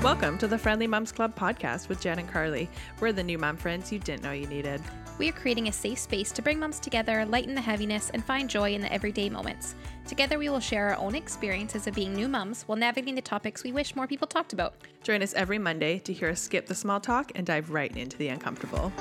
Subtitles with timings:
[0.00, 2.68] Welcome to the Friendly Moms Club podcast with Jen and Karlee.
[3.00, 4.80] We're the new mom friends you didn't know you needed.
[5.18, 8.48] We are creating a safe space to bring moms together, lighten the heaviness, and find
[8.48, 9.74] joy in the everyday moments.
[10.06, 13.64] Together, we will share our own experiences of being new moms while navigating the topics
[13.64, 14.74] we wish more people talked about.
[15.02, 18.16] Join us every Monday to hear us skip the small talk and dive right into
[18.18, 18.92] the uncomfortable.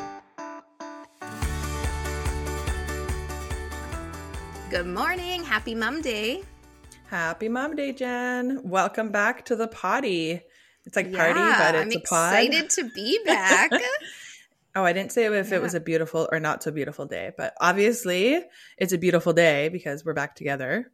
[4.72, 5.44] Good morning.
[5.44, 6.42] Happy Mom Day.
[7.06, 8.62] Happy Mom Day, Jen.
[8.64, 10.42] Welcome back to the potty.
[10.88, 12.44] It's like party, Yeah, but it's I'm a pod.
[12.44, 13.72] excited to be back.
[14.76, 17.56] Oh, I didn't say if it was a beautiful or not so beautiful day, but
[17.60, 18.40] obviously
[18.78, 20.92] it's a beautiful day because we're back together.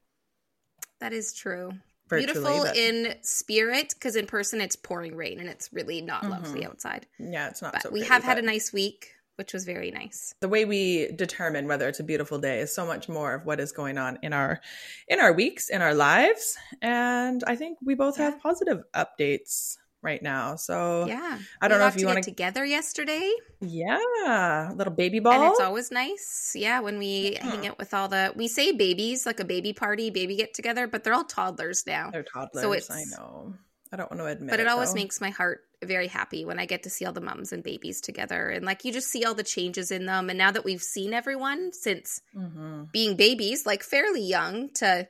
[1.02, 1.74] that is true.
[2.10, 6.32] Beautiful but- in spirit because in person it's pouring rain and it's really not mm-hmm.
[6.32, 7.08] lovely outside.
[7.20, 9.92] Yeah, it's not But so we pretty, have had a nice week, which was very
[9.92, 10.34] nice.
[10.40, 13.60] the way we determine whether it's a beautiful day is so much more of what
[13.60, 14.62] is going on in our
[15.10, 16.56] in our weeks, in our lives.
[16.82, 20.56] And I think we both have positive updates right now.
[20.56, 21.40] So Yeah.
[21.62, 23.32] I don't We know if you want to get together yesterday.
[23.62, 25.34] Yeah, little baby ball.
[25.34, 26.52] And it's always nice.
[26.56, 27.46] Yeah, when we Yeah.
[27.46, 30.86] hang out with all the we say babies, like a baby party, baby get together,
[30.86, 32.12] but they're all toddlers now.
[32.12, 32.86] They're toddlers.
[32.88, 33.56] So I know.
[33.92, 34.96] I don't want to admit but it always though.
[34.96, 38.02] makes my heart very happy when I get to see all the mums and babies
[38.02, 38.50] together.
[38.50, 40.30] And like you just see all the changes in them.
[40.30, 42.92] And now that we've seen everyone since Mhm.
[42.92, 45.08] being babies, like fairly young to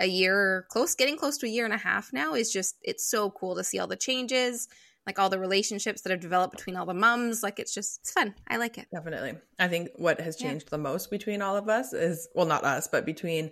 [0.00, 3.08] a year close, getting close to a year and a half now is just, it's
[3.08, 4.68] so cool to see all the changes,
[5.06, 7.42] like all the relationships that have developed between all the mums.
[7.42, 8.34] Like it's just, it's fun.
[8.48, 8.86] I like it.
[8.92, 9.34] Definitely.
[9.58, 10.50] I think what has Yeah.
[10.50, 13.50] changed the most between all of us is, well, not us, but between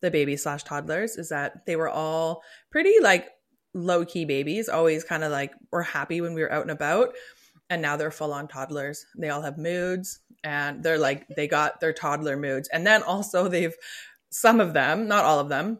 [0.00, 3.28] the baby slash toddlers is that they were all pretty like
[3.72, 7.14] low key babies, always kind of like were happy when we were out and about.
[7.70, 9.06] And now they're full on toddlers.
[9.16, 12.68] They all have moods and they're like, they got their toddler moods.
[12.72, 13.74] And then also they've,
[14.34, 15.78] some of them, not all of them,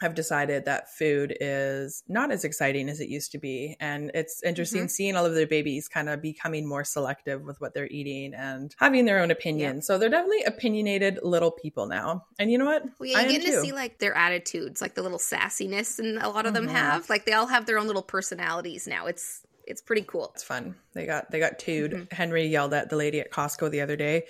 [0.00, 3.76] have decided that food is not as exciting as it used to be.
[3.80, 4.90] And it's interesting Mhm.
[4.90, 8.74] seeing all of their babies kind of becoming more selective with what they're eating and
[8.78, 9.86] having their own opinions.
[9.86, 12.24] So they're definitely opinionated little people now.
[12.38, 12.84] And you know what?
[12.98, 16.30] Well, yeah, you get to see like their attitudes, like the little sassiness, and a
[16.30, 16.70] lot of them Mhm.
[16.70, 17.10] have.
[17.10, 19.04] Like they all have their own little personalities now.
[19.04, 20.30] It's it's pretty cool.
[20.34, 20.74] It's fun.
[20.92, 21.92] They got they got twoed.
[21.92, 22.12] Mhm.
[22.12, 24.24] Henry yelled at the lady at Costco the other day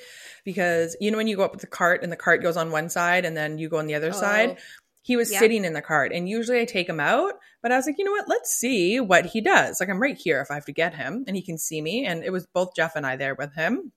[0.44, 2.70] because you know when you go up with the cart and the cart goes on
[2.70, 4.20] one side and then you go on the other Oh.
[4.20, 4.58] side.
[5.02, 5.38] He was Yeah.
[5.38, 8.04] sitting in the cart and usually I take him out, but I was like, you
[8.04, 8.28] know what?
[8.28, 9.80] Let's see what he does.
[9.80, 12.04] Like I'm right here if I have to get him and he can see me.
[12.06, 13.92] And it was both Jeff and I there with him.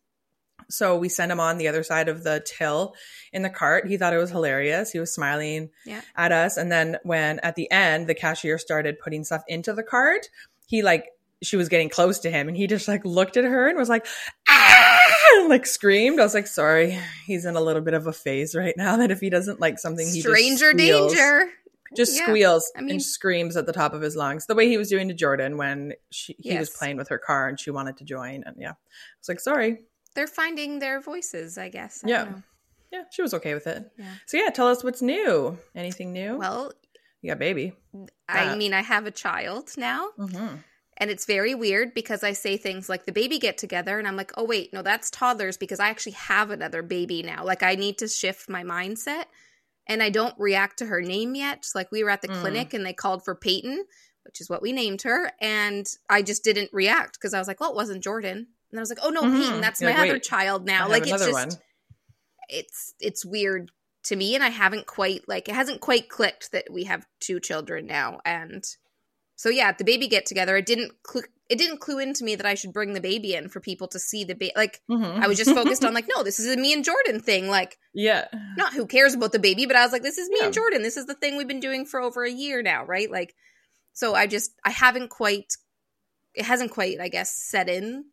[0.69, 2.95] So we sent him on the other side of the till
[3.33, 3.85] in the cart.
[3.87, 4.91] He thought it was hilarious.
[4.91, 6.01] He was smiling Yeah.
[6.15, 6.55] at us.
[6.55, 10.29] And then when at the end the cashier started putting stuff into the cart,
[10.65, 11.09] he like
[11.43, 13.89] she was getting close to him and he just like looked at her and was
[13.89, 14.05] like,
[14.49, 14.99] ah,
[15.35, 16.19] and, like screamed.
[16.19, 19.11] I was like, sorry, he's in a little bit of a phase right now that
[19.11, 21.49] if he doesn't like something, he Stranger just squeals, danger.
[21.95, 22.23] just Yeah.
[22.25, 24.45] squeals I mean- and screams at the top of his lungs.
[24.47, 27.47] The way he was doing to Jordan when she, he was playing with her car
[27.47, 28.43] and she wanted to join.
[28.45, 28.75] And yeah, I
[29.19, 29.79] was like, sorry.
[30.15, 32.01] They're finding their voices, I guess.
[32.05, 32.23] I Yeah.
[32.25, 32.43] don't know.
[32.91, 33.89] Yeah, she was okay with it.
[33.97, 34.05] Yeah.
[34.27, 35.57] So yeah, tell us what's new.
[35.75, 36.37] Anything new?
[36.37, 36.71] Well,
[37.23, 37.73] you got baby.
[38.29, 40.57] I mean, I have a child now, Mm-hmm.
[40.97, 44.15] And it's very weird because I say things like the baby get together, and I'm
[44.17, 47.43] like, oh, wait, no, that's toddlers because I actually have another baby now.
[47.43, 49.25] Like, I need to shift my mindset,
[49.87, 51.67] and I don't react to her name yet.
[51.75, 52.41] Like, we were at the Mm.
[52.41, 53.85] clinic and they called for Peyton,
[54.23, 57.59] which is what we named her, and I just didn't react because I was like,
[57.59, 58.47] well, it wasn't Jordan.
[58.71, 59.37] And I was like, oh, no, Mhm.
[59.39, 60.87] Peyton, that's You're my like, other child now.
[60.87, 61.31] Like, it's just.
[61.31, 61.49] one.
[62.49, 63.71] it's it's weird
[64.03, 67.39] to me and i haven't quite like it hasn't quite clicked that we have two
[67.39, 68.65] children now and
[69.35, 72.35] so yeah at the baby get together it didn't cl- it didn't clue into me
[72.35, 75.19] that i should bring the baby in for people to see the baby like Mhm.
[75.21, 77.77] i was just focused on like no this is a me and jordan thing like
[77.93, 78.27] yeah.
[78.57, 80.45] not who cares about the baby but i was like this is me Yeah.
[80.45, 83.09] and jordan this is the thing we've been doing for over a year now right
[83.11, 83.35] like
[83.93, 85.53] so i just i haven't quite
[86.33, 88.05] it hasn't quite i guess set in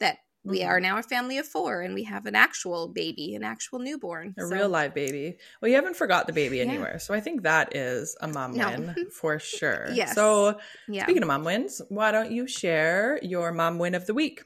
[0.00, 3.44] that we are now a family of four and we have an actual baby an
[3.44, 5.38] actual newborn A So- real live baby.
[5.60, 6.64] Well, you haven't forgot the baby Yeah.
[6.64, 6.98] anywhere.
[6.98, 8.68] So I think that is a mom No.
[8.70, 9.88] win for sure.
[9.92, 10.14] Yes.
[10.14, 10.58] So
[10.88, 14.42] yeah speaking of mom wins, why don't you share your mom win of the week?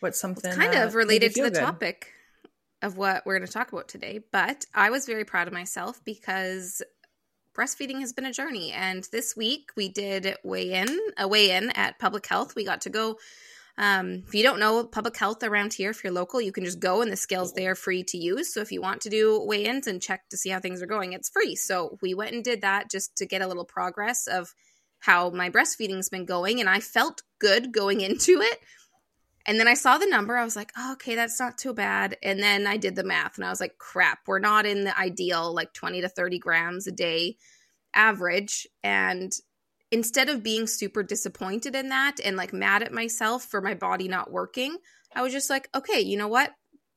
[0.00, 1.60] What's something It's kind uh, of related to the good?
[1.60, 2.12] topic
[2.80, 6.02] of what we're going to talk about today, but I was very proud of myself
[6.02, 6.80] because
[7.54, 8.72] breastfeeding has been a journey.
[8.72, 10.88] And this week we did weigh in,
[11.18, 12.54] a weigh in at Public Health.
[12.56, 13.18] We got to go.
[13.80, 16.80] Um, if you don't know public health around here, if you're local, you can just
[16.80, 18.52] go and the scales there are free to use.
[18.52, 20.86] So if you want to do weigh ins and check to see how things are
[20.86, 21.56] going, it's free.
[21.56, 24.52] So we went and did that just to get a little progress of
[24.98, 26.60] how my breastfeeding's been going.
[26.60, 28.58] And I felt good going into it.
[29.46, 30.36] And then I saw the number.
[30.36, 32.18] I was like, oh, okay, that's not too bad.
[32.22, 34.96] And then I did the math and I was like, crap, we're not in the
[34.98, 37.38] ideal like 20 to 30 grams a day
[37.94, 38.66] average.
[38.84, 39.32] And
[39.90, 44.08] instead of being super disappointed in that and like mad at myself for my body
[44.08, 44.76] not working,
[45.14, 46.52] I was just like, okay, you know what?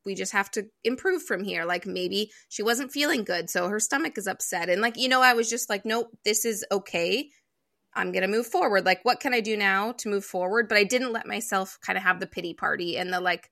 [0.05, 1.65] We just have to improve from here.
[1.65, 4.69] Like maybe she wasn't feeling good, so her stomach is upset.
[4.69, 7.29] And like, you know, I was just like, nope, this is okay.
[7.95, 8.85] I'm going to move forward.
[8.85, 10.67] Like, what can I do now to move forward?
[10.67, 13.49] But I didn't let myself kind of have the pity party and the like,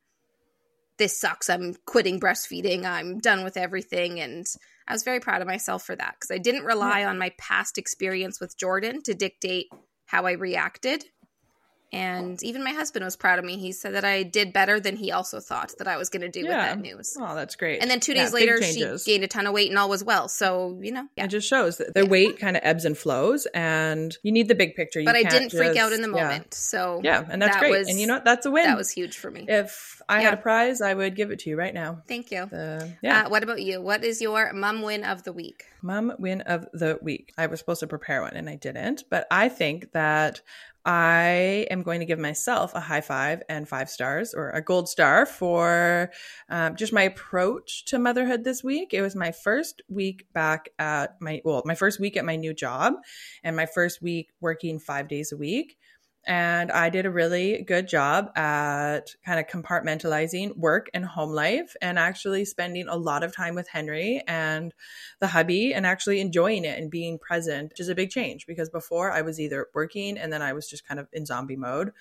[0.97, 1.49] this sucks.
[1.49, 2.85] I'm quitting breastfeeding.
[2.85, 4.19] I'm done with everything.
[4.19, 4.45] And
[4.91, 7.77] I was very proud of myself for that because I didn't rely on my past
[7.77, 9.67] experience with Jordan to dictate
[10.05, 11.05] how I reacted.
[11.93, 13.57] And even my husband was proud of me.
[13.57, 16.29] He said that I did better than he also thought that I was going to
[16.29, 16.45] do yeah.
[16.45, 17.17] with that news.
[17.19, 17.81] Oh, that's great.
[17.81, 20.03] And then two days yeah, later, she gained a ton of weight and all was
[20.03, 20.29] well.
[20.29, 21.25] So, you know, yeah.
[21.25, 24.55] It just shows that the weight kind of ebbs and flows and you need the
[24.55, 25.01] big picture.
[25.01, 26.53] You but I didn't just, freak out in the moment.
[26.53, 27.71] So, yeah, and that's that great.
[27.71, 28.25] Was, and you know what?
[28.25, 28.63] That's a win.
[28.63, 29.45] That was huge for me.
[29.47, 32.01] If I had a prize, I would give it to you right now.
[32.07, 32.47] Thank you.
[33.01, 33.23] yeah.
[33.25, 33.81] Uh, what about you?
[33.81, 35.65] What is your mom win of the week?
[35.81, 37.33] Mom win of the week.
[37.37, 40.41] I was supposed to prepare one and I didn't, but I think that
[40.85, 44.89] I am going to give myself a high five and five stars or a gold
[44.89, 46.11] star for
[46.49, 48.93] um, just my approach to motherhood this week.
[48.93, 52.53] It was my first week back at my, well, my first week at my new
[52.53, 52.93] job
[53.43, 55.77] and my first week working five days a week.
[56.27, 61.75] And I did a really good job at kind of compartmentalizing work and home life
[61.81, 64.73] and actually spending a lot of time with Henry and
[65.19, 68.69] the hubby and actually enjoying it and being present, which is a big change because
[68.69, 71.91] before I was either working and then I was just kind of in zombie mode.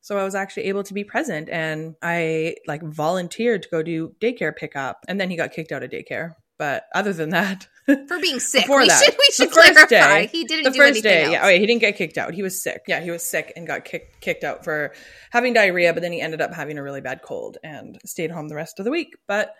[0.00, 4.14] So I was actually able to be present and I like volunteered to go do
[4.20, 5.04] daycare pickup.
[5.06, 6.34] And then he got kicked out of daycare.
[6.60, 9.86] But other than that, for being sick, we that, should, we should the clarify.
[9.86, 11.32] Day, he didn't the do first day, else.
[11.32, 12.34] yeah, oh, yeah, he didn't get kicked out.
[12.34, 12.82] He was sick.
[12.86, 14.92] Yeah, he was sick and got kicked kicked out for
[15.30, 15.94] having diarrhea.
[15.94, 18.78] But then he ended up having a really bad cold and stayed home the rest
[18.78, 19.16] of the week.
[19.26, 19.54] But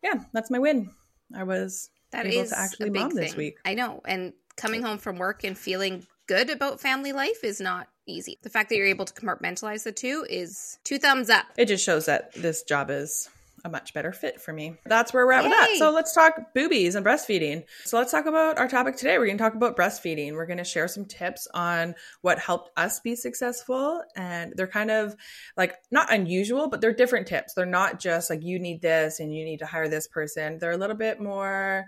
[0.00, 0.92] yeah, that's my win.
[1.34, 3.16] I was that able to actually mom thing.
[3.16, 3.56] this week.
[3.64, 7.88] I know, and coming home from work and feeling good about family life is not
[8.06, 8.38] easy.
[8.42, 11.46] The fact that you're able to compartmentalize the two is two thumbs up.
[11.58, 13.28] It just shows that this job is
[13.64, 14.76] a much better fit for me.
[14.84, 15.48] That's where we're at Yay.
[15.48, 15.76] with that.
[15.78, 17.64] So let's talk boobies and breastfeeding.
[17.84, 19.16] So let's talk about our topic today.
[19.18, 20.34] We're going to talk about breastfeeding.
[20.34, 24.02] We're going to share some tips on what helped us be successful.
[24.16, 25.16] And they're kind of
[25.56, 27.54] like not unusual, but they're different tips.
[27.54, 30.58] They're not just like you need this and you need to hire this person.
[30.58, 31.86] They're a little bit more,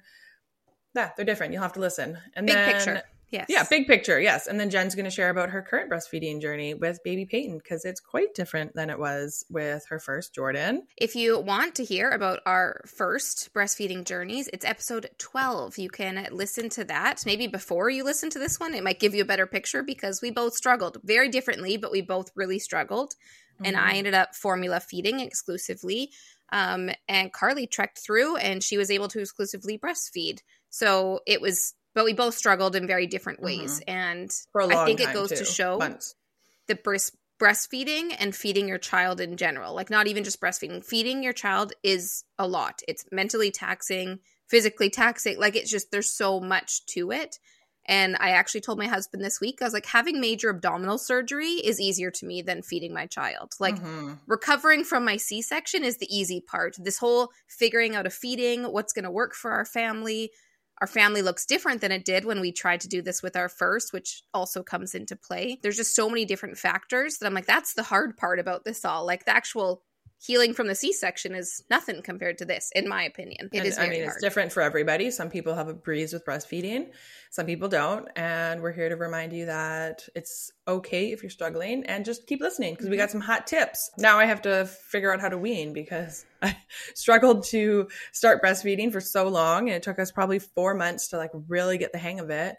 [0.95, 1.53] yeah, they're different.
[1.53, 2.17] You'll have to listen.
[2.35, 3.03] And Big then, picture.
[3.31, 3.47] Yes.
[3.49, 4.21] Yeah, big picture.
[4.21, 4.47] Yes.
[4.47, 7.85] And then Jen's going to share about her current breastfeeding journey with baby Peyton because
[7.85, 10.87] it's quite different than it was with her first Jordan.
[10.97, 15.77] If you want to hear about our first breastfeeding journeys, it's episode 12.
[15.77, 18.75] You can listen to that maybe before you listen to this one.
[18.75, 22.03] It might give you a better picture because we both struggled very differently, but we
[22.03, 23.15] both really struggled.
[23.55, 23.67] Mm-hmm.
[23.67, 23.97] And I mm-hmm.
[23.97, 26.13] ended up formula feeding exclusively.
[26.53, 30.43] Um, and Karlee trekked through and she was able to exclusively breastfeed.
[30.71, 33.81] So it was but we both struggled in very different ways.
[33.81, 33.91] Mm-hmm.
[33.91, 35.37] And I think it goes too.
[35.37, 36.15] to show Months.
[36.69, 41.23] the breast breastfeeding and feeding your child in general, like not even just breastfeeding, feeding
[41.23, 42.81] your child is a lot.
[42.89, 45.39] It's mentally taxing, physically taxing.
[45.39, 47.39] Like it's just, there's so much to it.
[47.87, 51.53] And I actually told my husband this week, I was like, having major abdominal surgery
[51.53, 53.53] is easier to me than feeding my child.
[53.61, 54.15] Like, mm-hmm.
[54.27, 56.77] recovering from my C section is the easy part.
[56.79, 60.33] This whole figuring out a feeding, what's going to work for our family,
[60.81, 63.49] our family looks different than it did when we tried to do this with our
[63.49, 65.59] first, which also comes into play.
[65.63, 68.85] There's just so many different factors that I'm like, that's the hard part about this
[68.85, 69.07] all.
[69.07, 69.83] Like the actual
[70.19, 73.49] healing from the C-section is nothing compared to this, in my opinion.
[73.53, 73.79] It and, is.
[73.79, 74.15] I mean, hard.
[74.15, 75.11] it's different for everybody.
[75.11, 76.91] Some people have a breeze with breastfeeding,
[77.31, 81.85] some people don't, and we're here to remind you that it's okay if you're struggling,
[81.87, 83.03] and just keep listening because we mm-hmm.
[83.03, 83.91] got some hot tips.
[83.99, 86.57] Now I have to figure out how to wean because I
[86.95, 91.19] struggled to start breastfeeding for so long, and it took us probably four months to
[91.19, 92.57] like really get the hang of it.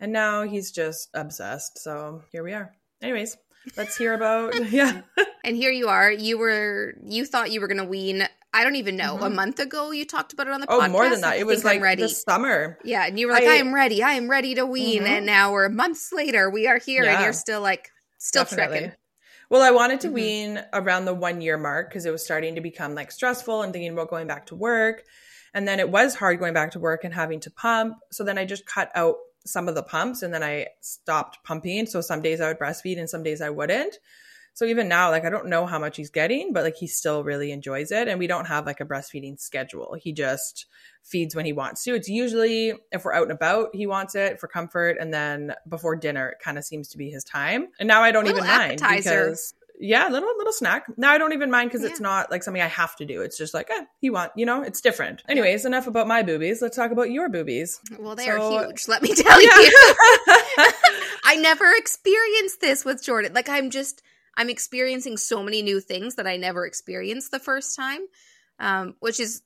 [0.00, 1.78] And now he's just obsessed.
[1.78, 2.72] So here we are.
[3.02, 3.36] Anyways,
[3.76, 5.02] let's hear about yeah.
[5.44, 6.10] and here you are.
[6.10, 8.26] You were you thought you were going to wean.
[8.52, 9.14] I don't even know.
[9.14, 9.24] Mm-hmm.
[9.24, 10.90] A month ago, you talked about it on the oh, podcast.
[10.90, 11.38] more than that.
[11.38, 12.02] It was like ready.
[12.02, 12.78] the summer.
[12.84, 14.02] Yeah, and you were like, "I, I am ready.
[14.02, 15.12] I am ready to wean." Mm-hmm.
[15.12, 16.50] And now we're months later.
[16.50, 17.14] We are here, yeah.
[17.14, 18.78] and you're still like still Definitely.
[18.78, 18.96] trekking.
[19.50, 20.14] Well, I wanted to mm-hmm.
[20.14, 23.72] wean around the one year mark because it was starting to become like stressful and
[23.72, 25.02] thinking about going back to work.
[25.52, 27.96] And then it was hard going back to work and having to pump.
[28.12, 31.86] So then I just cut out some of the pumps and then I stopped pumping.
[31.86, 33.98] So some days I would breastfeed and some days I wouldn't.
[34.52, 37.24] So even now, like I don't know how much he's getting, but like he still
[37.24, 38.08] really enjoys it.
[38.08, 39.96] And we don't have like a breastfeeding schedule.
[39.98, 40.66] He just
[41.02, 41.94] feeds when he wants to.
[41.94, 44.96] It's usually if we're out and about, he wants it for comfort.
[45.00, 47.68] And then before dinner, it kind of seems to be his time.
[47.78, 50.84] And now I don't even mind because yeah, little little snack.
[50.96, 51.90] Now I don't even mind because yeah.
[51.90, 53.22] it's not like something I have to do.
[53.22, 55.22] It's just like, eh, you want, you know, it's different.
[55.28, 56.60] Anyways, enough about my boobies.
[56.60, 57.80] Let's talk about your boobies.
[57.98, 58.86] Well, they so, are huge.
[58.88, 59.58] Let me tell yeah.
[59.58, 59.96] you.
[61.24, 63.32] I never experienced this with Jordan.
[63.32, 64.02] Like I'm just
[64.36, 68.00] I'm experiencing so many new things that I never experienced the first time,
[68.58, 69.42] um, which is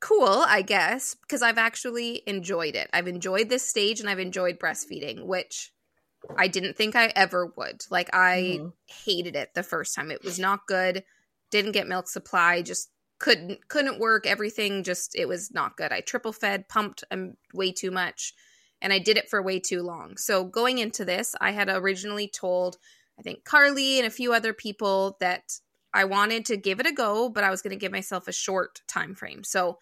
[0.00, 2.88] cool, I guess, because I've actually enjoyed it.
[2.92, 5.72] I've enjoyed this stage and I've enjoyed breastfeeding, which
[6.36, 7.84] I didn't think I ever would.
[7.90, 8.68] Like I mm-hmm.
[8.86, 10.10] hated it the first time.
[10.10, 11.04] It was not good.
[11.50, 12.62] Didn't get milk supply.
[12.62, 14.26] Just couldn't couldn't work.
[14.26, 15.92] Everything just it was not good.
[15.92, 18.34] I triple fed, pumped um, way too much,
[18.80, 20.16] and I did it for way too long.
[20.16, 22.78] So going into this, I had originally told
[23.18, 25.58] I think Karlee and a few other people that
[25.92, 28.32] I wanted to give it a go, but I was going to give myself a
[28.32, 29.42] short time frame.
[29.42, 29.78] So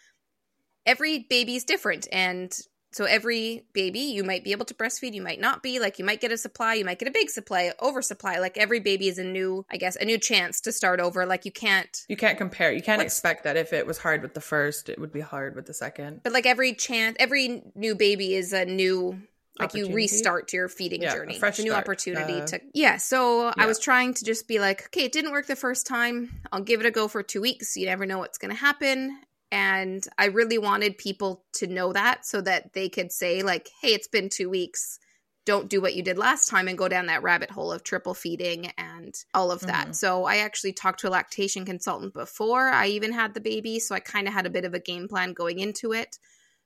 [0.86, 2.56] every baby is different and
[2.96, 5.78] so every baby you might be able to breastfeed, you might not be.
[5.78, 8.38] Like you might get a supply, you might get a big supply, oversupply.
[8.38, 11.26] Like every baby is a new, I guess, a new chance to start over.
[11.26, 12.72] Like you can't You can't compare.
[12.72, 15.56] You can't expect that if it was hard with the first, it would be hard
[15.56, 16.22] with the second.
[16.22, 19.20] But like every chance every new baby is a new
[19.58, 21.38] like you restart your feeding yeah, journey.
[21.38, 21.84] A, a new start.
[21.84, 22.96] opportunity uh, to Yeah.
[22.96, 23.52] So yeah.
[23.58, 26.40] I was trying to just be like, okay, it didn't work the first time.
[26.50, 27.76] I'll give it a go for two weeks.
[27.76, 29.18] You never know what's gonna happen
[29.52, 33.94] and i really wanted people to know that so that they could say like hey
[33.94, 34.98] it's been two weeks
[35.46, 38.14] don't do what you did last time and go down that rabbit hole of triple
[38.14, 39.84] feeding and all of that.
[39.84, 39.92] Mm-hmm.
[39.92, 43.94] So I actually talked to a lactation consultant before I even had the baby, so
[43.94, 46.18] I kind of had a bit of a game plan going into it.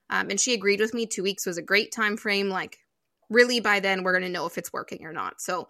[0.08, 1.06] Um, and she agreed with me.
[1.06, 2.48] Two weeks was a great time frame.
[2.48, 2.78] Like,
[3.28, 5.42] really, by then we're going to know if it's working or not.
[5.42, 5.68] So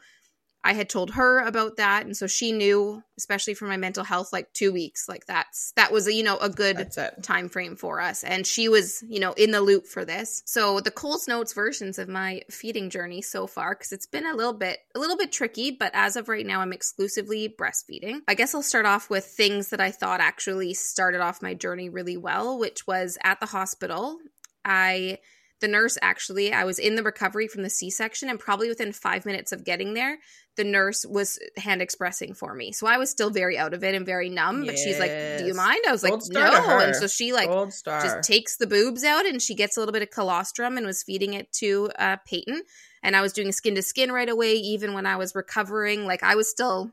[0.63, 4.31] I had told her about that, and so she knew, especially for my mental health,
[4.33, 5.09] like two weeks.
[5.09, 6.91] Like that's that was a, you know a good
[7.23, 10.43] time frame for us, and she was you know in the loop for this.
[10.45, 14.35] So the Coles Notes versions of my feeding journey so far, because it's been a
[14.35, 18.21] little bit a little bit tricky, but as of right now, I'm exclusively breastfeeding.
[18.29, 21.89] I guess I'll start off with things that I thought actually started off my journey
[21.89, 24.19] really well, which was at the hospital.
[24.63, 25.19] I
[25.61, 29.25] the nurse actually i was in the recovery from the c-section and probably within five
[29.27, 30.19] minutes of getting there
[30.61, 32.73] the nurse was hand expressing for me.
[32.73, 34.67] So I was still very out of it and very numb.
[34.67, 35.81] But she's like, Do you mind?
[35.89, 36.81] I was Gold like, No.
[36.81, 40.03] And so she like just takes the boobs out and she gets a little bit
[40.03, 42.63] of colostrum and was feeding it to uh, Peyton.
[43.03, 46.05] And I was doing skin to skin right away, even when I was recovering.
[46.05, 46.91] Like I was still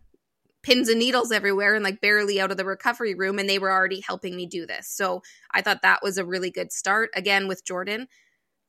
[0.63, 3.71] pins and needles everywhere and like barely out of the recovery room and they were
[3.71, 4.88] already helping me do this.
[4.88, 7.09] So I thought that was a really good start.
[7.15, 8.07] Again with Jordan,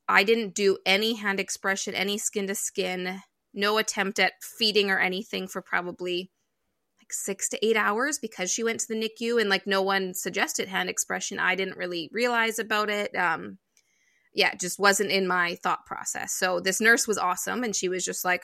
[0.09, 3.21] I didn't do any hand expression, any skin to skin
[3.53, 6.31] no attempt at feeding or anything for probably
[7.01, 10.13] like six to eight hours because she went to the NICU and like no one
[10.13, 11.39] suggested hand expression.
[11.39, 13.15] I didn't really realize about it.
[13.15, 13.57] Um,
[14.33, 16.33] yeah, just wasn't in my thought process.
[16.33, 18.43] So this nurse was awesome and she was just like,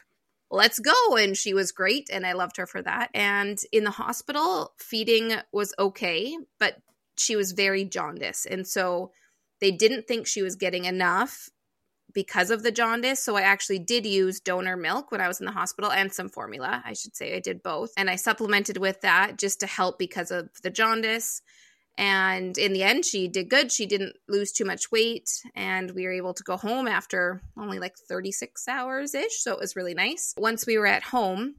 [0.50, 1.16] let's go.
[1.16, 2.10] And she was great.
[2.12, 3.10] And I loved her for that.
[3.14, 6.78] And in the hospital, feeding was okay, but
[7.18, 8.46] she was very jaundice.
[8.46, 9.12] And so
[9.62, 11.50] they didn't think she was getting enough
[12.16, 13.24] because of the jaundice.
[13.24, 16.30] So I actually did use donor milk when I was in the hospital and some
[16.30, 16.82] formula.
[16.84, 17.92] I should say I did both.
[17.96, 21.44] And I supplemented with that just to help because of the jaundice.
[21.98, 23.72] And in the end, she did good.
[23.72, 25.30] She didn't lose too much weight.
[25.56, 29.40] And we were able to go home after only like 36 hours ish.
[29.42, 30.34] So it was really nice.
[30.38, 31.56] Once we were at home,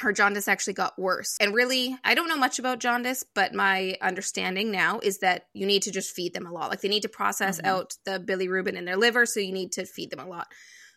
[0.00, 1.36] her jaundice actually got worse.
[1.40, 5.66] And really, I don't know much about jaundice, but my understanding now is that you
[5.66, 6.70] need to just feed them a lot.
[6.70, 7.66] Like they need to process mm-hmm.
[7.66, 10.48] out the bilirubin in their liver, so you need to feed them a lot.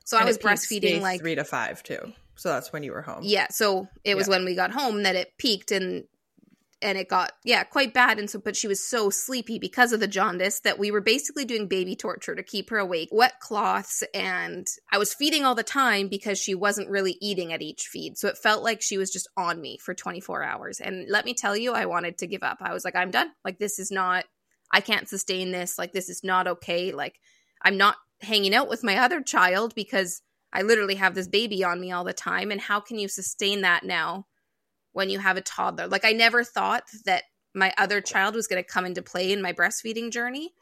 [0.06, 2.14] So and I was breastfeeding like three to five too.
[2.36, 3.22] So that's when you were home.
[3.24, 3.48] Yeah.
[3.50, 4.36] So it was yeah.
[4.36, 6.06] when we got home that it peaked, and
[6.82, 10.00] and it got yeah quite bad and so but she was so sleepy because of
[10.00, 14.04] the jaundice that we were basically doing baby torture to keep her awake wet cloths
[14.14, 18.18] and i was feeding all the time because she wasn't really eating at each feed.
[18.18, 20.80] So it felt like she was just on me for 24 hours.
[20.80, 22.58] And let me tell you i wanted to give up.
[22.62, 23.32] I was like i'm done.
[23.44, 24.26] Like this is not
[24.72, 25.78] i can't sustain this.
[25.78, 26.92] Like this is not okay.
[26.92, 27.20] Like
[27.62, 31.80] i'm not hanging out with my other child because i literally have this baby on
[31.80, 32.52] me all the time.
[32.52, 34.26] And how can you sustain that now
[34.98, 35.88] when you have a toddler.
[35.88, 39.44] Like I never thought that my other child was going to come into play in
[39.44, 40.56] my breastfeeding journey,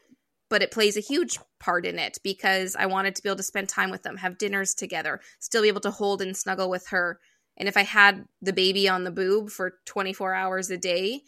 [0.50, 3.42] but it plays a huge part in it because I wanted to be able to
[3.42, 6.88] spend time with them, have dinners together, still be able to hold and snuggle with
[6.88, 7.18] her.
[7.56, 11.22] And if I had the baby on the boob for 24 hours a day,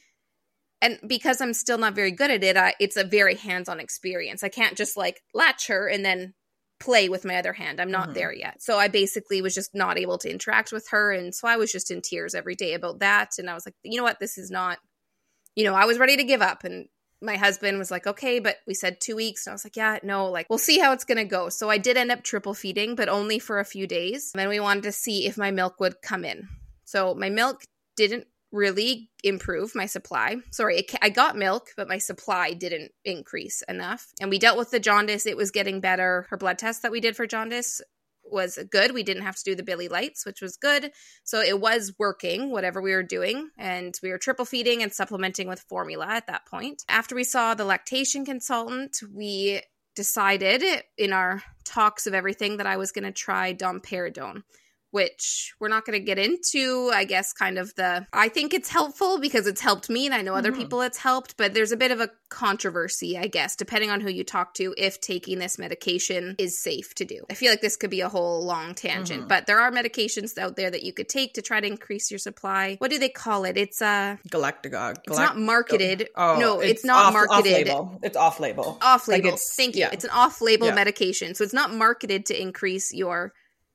[0.83, 3.81] and because I'm still not very good at it, I, it's a very hands on
[3.81, 4.45] experience.
[4.45, 6.35] I can't just like latch her and then
[6.81, 7.81] play with my other hand.
[7.81, 8.13] I'm not mm-hmm.
[8.15, 8.63] there yet.
[8.63, 11.13] So I basically was just not able to interact with her.
[11.13, 13.33] And so I was just in tears every day about that.
[13.39, 14.21] And I was like, you know what?
[14.21, 14.79] This is not,
[15.57, 16.65] you know, I was ready to give up.
[16.65, 16.87] And
[17.21, 19.47] my husband was like, okay, but we said two weeks.
[19.47, 21.49] And I was like, yeah, no, like, we'll see how it's going to go.
[21.49, 24.31] So I did end up triple feeding, but only for a few days.
[24.35, 26.49] And then we wanted to see if my milk would come in.
[26.85, 27.63] So my milk
[27.97, 30.37] didn't really improve my supply.
[30.51, 34.07] Sorry, I got milk, but my supply didn't increase enough.
[34.21, 35.27] And we dealt with the jaundice.
[35.27, 36.27] It was getting better.
[36.31, 37.81] Her blood test that we did for jaundice
[38.31, 38.93] was good.
[38.93, 40.93] We didn't have to do the bili lights, which was good.
[41.25, 43.49] So it was working, whatever we were doing.
[43.59, 46.85] And we were triple feeding and supplementing with formula at that point.
[46.89, 49.63] After we saw the lactation consultant, we
[49.97, 50.63] decided
[50.97, 54.43] in our talks of everything that I was going to try domperidone
[54.91, 56.91] which we're not going to get into.
[56.93, 60.23] I guess kind of the I think it's helpful because it's helped me and I
[60.23, 60.63] know other mm-hmm.
[60.63, 64.11] people it's helped, but there's a bit of a controversy, I guess, depending on who
[64.11, 67.25] you talk to if taking this medication is safe to do.
[67.31, 69.29] I feel like this could be a whole long tangent, mm-hmm.
[69.29, 72.19] but there are medications out there that you could take to try to increase your
[72.19, 72.77] supply.
[72.79, 73.57] What do they call it?
[73.57, 74.99] It's uh galactagogue.
[75.07, 76.09] It's not marketed.
[76.17, 77.69] Oh, no, it's, it's not off, marketed.
[77.69, 78.01] Off-label.
[78.03, 78.79] It's off-label.
[78.81, 79.31] Off-label.
[79.33, 79.81] Like Thank you.
[79.81, 79.91] Yeah.
[79.93, 80.75] It's an off-label yeah.
[80.75, 81.35] medication.
[81.35, 83.33] So it's not marketed to increase your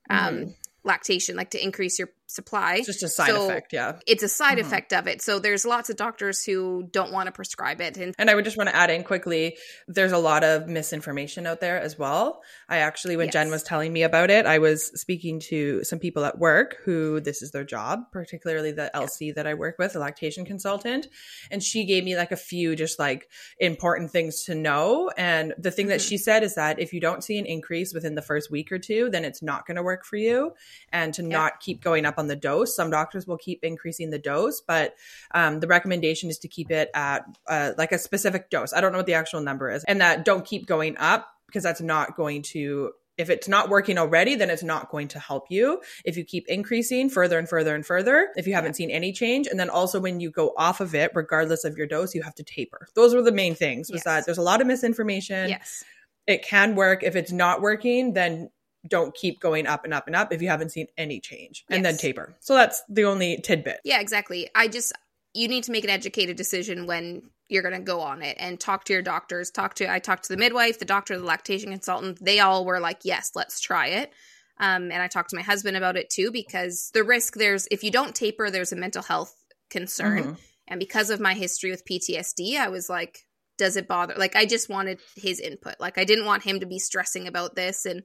[0.10, 0.50] um mm-hmm
[0.84, 2.76] lactation, like to increase your supply.
[2.78, 4.00] It's just a side so effect, yeah.
[4.08, 4.68] It's a side mm-hmm.
[4.68, 5.22] effect of it.
[5.22, 7.98] So there's lots of doctors who don't want to prescribe it.
[7.98, 11.46] And, and I would just want to add in quickly there's a lot of misinformation
[11.46, 12.42] out there as well.
[12.68, 13.34] I actually, when yes.
[13.34, 17.20] Jen was telling me about it, I was speaking to some people at work who
[17.20, 19.34] this is their job, particularly the LC yeah.
[19.36, 21.08] that I work with, a lactation consultant.
[21.52, 25.12] And she gave me like a few just like important things to know.
[25.16, 25.92] And the thing mm-hmm.
[25.92, 28.72] that she said is that if you don't see an increase within the first week
[28.72, 30.54] or two, then it's not going to work for you.
[30.92, 31.30] And to yeah.
[31.30, 32.76] not keep going up on the dose.
[32.76, 34.96] Some doctors will keep increasing the dose, but
[35.34, 38.74] um, the recommendation is to keep it at uh, like a specific dose.
[38.74, 41.64] I don't know what the actual number is, and that don't keep going up because
[41.64, 45.46] that's not going to if it's not working already, then it's not going to help
[45.50, 45.82] you.
[46.04, 49.48] If you keep increasing further and further and further, if you haven't seen any change,
[49.48, 52.36] and then also when you go off of it, regardless of your dose, you have
[52.36, 52.88] to taper.
[52.96, 53.92] Those were the main things.
[53.92, 54.04] Was yes.
[54.06, 55.50] that there's a lot of misinformation.
[55.50, 55.84] Yes,
[56.26, 57.04] it can work.
[57.04, 58.50] If it's not working, then
[58.88, 61.84] don't keep going up and up and up if you haven't seen any change and
[61.84, 61.92] yes.
[61.92, 62.36] then taper.
[62.40, 63.80] So that's the only tidbit.
[63.84, 64.50] Yeah, exactly.
[64.56, 64.94] I just
[65.34, 68.60] you need to make an educated decision when you're going to go on it and
[68.60, 69.52] talk to your doctors.
[69.52, 72.24] Talk to I talked to the midwife, the doctor, the lactation consultant.
[72.24, 74.12] They all were like, "Yes, let's try it."
[74.60, 77.84] Um, and I talked to my husband about it too because the risk there's if
[77.84, 79.36] you don't taper, there's a mental health
[79.70, 80.24] concern.
[80.24, 80.34] Mm-hmm.
[80.68, 83.26] And because of my history with PTSD, I was like,
[83.58, 84.16] does it bother?
[84.18, 85.76] Like, I just wanted his input.
[85.80, 88.04] Like, I didn't want him to be stressing about this and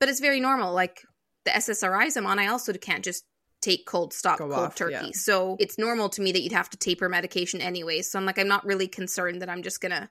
[0.00, 0.72] but it's very normal.
[0.72, 1.02] Like
[1.44, 3.24] the SSRIs I'm on, I also can't just
[3.60, 4.92] take cold stop Go cold off, turkey.
[4.92, 5.10] Yeah.
[5.12, 8.02] So it's normal to me that you'd have to taper medication anyway.
[8.02, 10.10] So I'm like, I'm not really concerned that I'm just gonna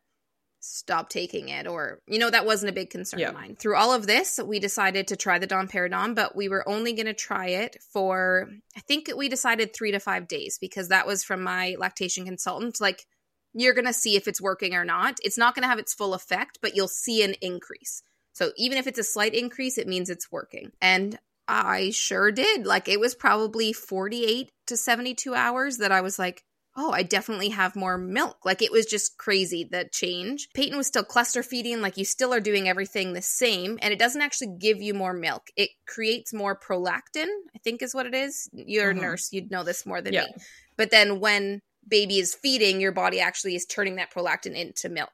[0.65, 3.27] stop taking it or you know that wasn't a big concern yeah.
[3.27, 6.67] of mine through all of this we decided to try the domperidone but we were
[6.69, 10.87] only going to try it for i think we decided three to five days because
[10.87, 13.05] that was from my lactation consultant like
[13.53, 15.93] you're going to see if it's working or not it's not going to have its
[15.93, 18.01] full effect but you'll see an increase
[18.33, 20.71] so even if it's a slight increase, it means it's working.
[20.81, 21.17] And
[21.47, 22.65] I sure did.
[22.65, 26.43] Like it was probably 48 to 72 hours that I was like,
[26.75, 28.37] oh, I definitely have more milk.
[28.45, 30.49] Like it was just crazy the change.
[30.53, 33.99] Peyton was still cluster feeding, like you still are doing everything the same, and it
[33.99, 35.47] doesn't actually give you more milk.
[35.55, 38.49] It creates more prolactin, I think is what it is.
[38.53, 38.99] You're mm-hmm.
[38.99, 40.25] a nurse, you'd know this more than yeah.
[40.25, 40.33] me.
[40.75, 45.11] But then when baby is feeding, your body actually is turning that prolactin into milk.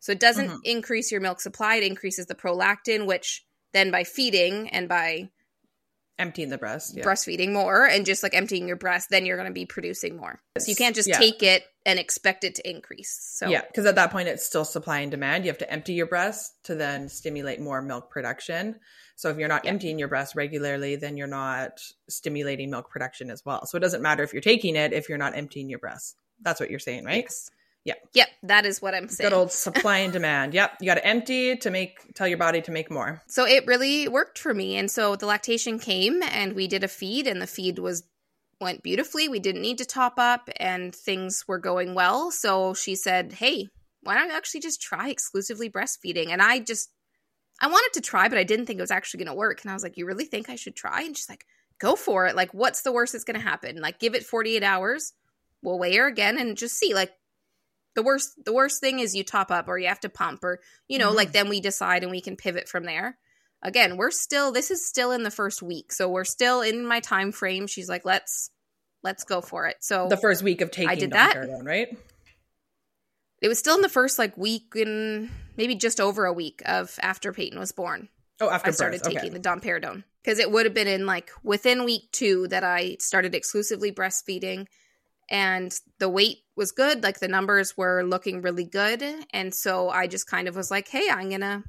[0.00, 0.58] So it doesn't mm-hmm.
[0.64, 5.30] increase your milk supply, it increases the prolactin, which then by feeding and by
[6.18, 7.04] emptying the breast, yeah.
[7.04, 10.40] breastfeeding more and just like emptying your breast, then you're going to be producing more.
[10.58, 11.18] So you can't just yeah.
[11.18, 13.18] take it and expect it to increase.
[13.34, 15.44] So yeah, because at that point it's still supply and demand.
[15.44, 18.76] You have to empty your breast to then stimulate more milk production.
[19.16, 19.70] So if you're not yeah.
[19.70, 23.66] emptying your breast regularly, then you're not stimulating milk production as well.
[23.66, 26.16] So it doesn't matter if you're taking it if you're not emptying your breast.
[26.40, 27.24] That's what you're saying, right?
[27.24, 27.50] Yes.
[27.86, 27.94] Yeah.
[28.14, 28.28] Yep.
[28.42, 29.30] That is what I'm saying.
[29.30, 30.54] Good old supply and demand.
[30.54, 30.78] Yep.
[30.80, 33.22] You got to empty to make, tell your body to make more.
[33.28, 34.76] So it really worked for me.
[34.76, 38.02] And so the lactation came and we did a feed and the feed was,
[38.60, 39.28] went beautifully.
[39.28, 42.32] We didn't need to top up and things were going well.
[42.32, 43.68] So she said, Hey,
[44.02, 46.30] why don't you actually just try exclusively breastfeeding?
[46.30, 46.90] And I just,
[47.60, 49.62] I wanted to try, but I didn't think it was actually going to work.
[49.62, 51.02] And I was like, You really think I should try?
[51.02, 51.46] And she's like,
[51.78, 52.34] Go for it.
[52.34, 53.80] Like, what's the worst that's going to happen?
[53.80, 55.12] Like, give it 48 hours.
[55.62, 56.92] We'll weigh her again and just see.
[56.92, 57.12] Like,
[57.96, 60.60] the worst the worst thing is you top up or you have to pump or
[60.86, 61.16] you know mm-hmm.
[61.16, 63.18] like then we decide and we can pivot from there
[63.62, 67.00] again we're still this is still in the first week so we're still in my
[67.00, 68.50] time frame she's like let's
[69.02, 71.96] let's go for it so the first week of taking i did that right
[73.42, 76.96] it was still in the first like week and maybe just over a week of
[77.00, 78.08] after peyton was born
[78.40, 79.10] oh after i started birth.
[79.10, 79.38] taking okay.
[79.38, 83.34] the domperidone because it would have been in like within week two that i started
[83.34, 84.66] exclusively breastfeeding
[85.30, 90.06] and the weight was good like the numbers were looking really good and so i
[90.06, 91.62] just kind of was like hey i'm gonna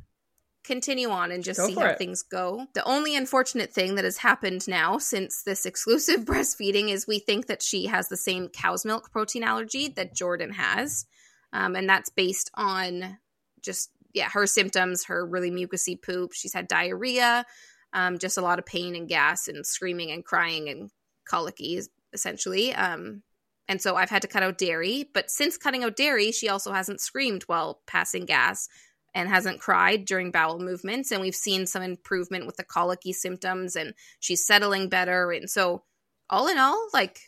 [0.63, 1.97] continue on and just go see how it.
[1.97, 7.08] things go the only unfortunate thing that has happened now since this exclusive breastfeeding is
[7.08, 11.06] we think that she has the same cow's milk protein allergy that jordan has
[11.54, 13.17] um, and that's based on
[13.62, 17.45] just yeah her symptoms her really mucousy poop she's had diarrhea
[17.93, 20.91] um, just a lot of pain and gas and screaming and crying and
[21.26, 21.82] colicky,
[22.13, 22.73] essentially.
[22.73, 23.23] Um,
[23.67, 25.10] and so I've had to cut out dairy.
[25.13, 28.67] But since cutting out dairy, she also hasn't screamed while passing gas
[29.13, 31.12] and hasn't cried during bowel movements.
[31.12, 35.32] And we've seen some improvement with the colicky symptoms and she's settling better.
[35.32, 35.84] And so,
[36.30, 37.19] all in all, like,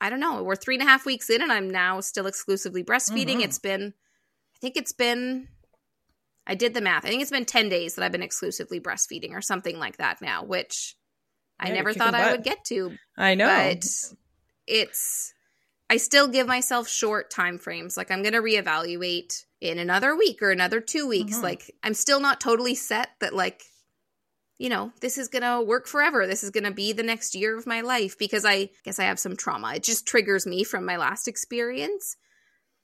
[0.00, 2.82] I don't know, we're three and a half weeks in and I'm now still exclusively
[2.82, 3.36] breastfeeding.
[3.36, 3.40] Mm-hmm.
[3.40, 3.92] It's been,
[4.54, 5.48] I think it's been,
[6.46, 7.04] I did the math.
[7.04, 10.22] I think it's been 10 days that I've been exclusively breastfeeding or something like that
[10.22, 10.96] now, which
[11.62, 12.92] yeah, I never thought I would get to.
[13.16, 13.46] I know.
[13.46, 13.84] But
[14.66, 15.34] it's,
[15.90, 17.96] I still give myself short time frames.
[17.96, 21.34] Like I'm going to reevaluate in another week or another two weeks.
[21.34, 21.42] Mm-hmm.
[21.42, 23.64] Like I'm still not totally set that like,
[24.56, 26.28] you know, this is going to work forever.
[26.28, 29.04] This is going to be the next year of my life because I guess I
[29.04, 29.74] have some trauma.
[29.74, 32.16] It just triggers me from my last experience.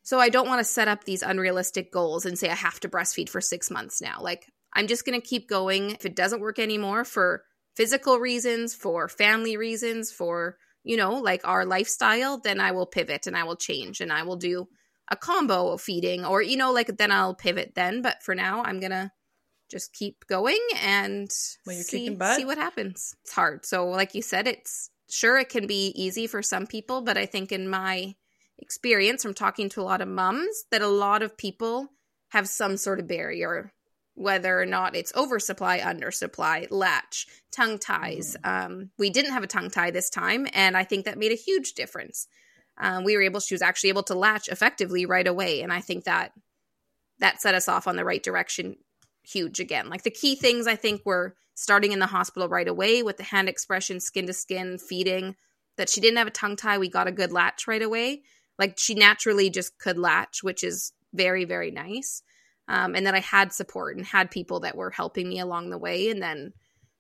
[0.02, 2.88] So I don't want to set up these unrealistic goals and say I have to
[2.88, 4.18] breastfeed for six months now.
[4.20, 5.92] Like I'm just going to keep going.
[5.92, 7.44] If it doesn't work anymore for
[7.76, 10.56] physical reasons, for family reasons, for
[10.86, 14.22] you know, like our lifestyle, then I will pivot and I will change and I
[14.22, 14.68] will do
[15.10, 18.02] a combo of feeding or, you know, like then I'll pivot then.
[18.02, 19.10] But for now, I'm going to
[19.68, 21.28] just keep going and
[21.66, 23.16] well, see, see what happens.
[23.24, 23.66] It's hard.
[23.66, 27.26] So, like you said, it's sure it can be easy for some people, but I
[27.26, 28.14] think in my
[28.58, 31.88] experience from talking to a lot of mums that a lot of people
[32.28, 33.72] have some sort of barrier
[34.16, 38.34] whether or not it's oversupply, undersupply, latch, tongue ties.
[38.42, 38.64] Mm.
[38.64, 41.36] Um, we didn't have a tongue tie this time, and I think that made a
[41.36, 42.26] huge difference.
[42.78, 45.80] Um, we were able, she was actually able to latch effectively right away, and I
[45.80, 46.32] think that
[47.20, 48.76] that set us off on the right direction.
[49.22, 49.90] Huge again.
[49.90, 53.22] Like the key things I think were starting in the hospital right away with the
[53.22, 55.36] hand expression, skin to skin, feeding.
[55.76, 58.22] That she didn't have a tongue tie, we got a good latch right away.
[58.58, 62.22] Like she naturally just could latch, which is very, very nice
[62.68, 65.78] um, and that I had support and had people that were helping me along the
[65.78, 66.52] way and then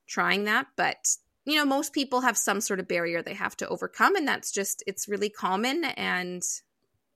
[0.06, 0.66] trying that.
[0.76, 4.16] But, you know, most people have some sort of barrier they have to overcome.
[4.16, 5.84] And that's just, it's really common.
[5.84, 6.42] And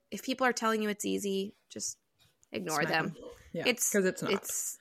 [0.09, 1.97] if people are telling you it's easy, just
[2.51, 3.15] ignore them.
[3.53, 4.31] Yeah, it's because it's not.
[4.33, 4.77] It's,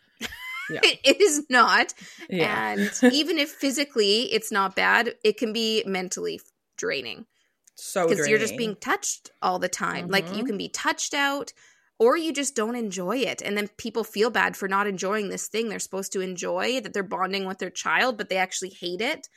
[0.71, 0.81] yeah.
[1.05, 1.95] it is not.
[2.29, 2.73] Yeah.
[2.73, 6.41] And even if physically it's not bad, it can be mentally
[6.77, 7.27] draining.
[7.77, 10.05] So because you're just being touched all the time.
[10.05, 10.13] Mm-hmm.
[10.13, 10.47] Like you mm-hmm.
[10.47, 11.53] can be touched out
[12.01, 13.43] or you just don't enjoy it.
[13.43, 16.95] And then people feel bad for not enjoying this thing they're supposed to enjoy that
[16.95, 19.29] they're bonding with their child but they actually hate it.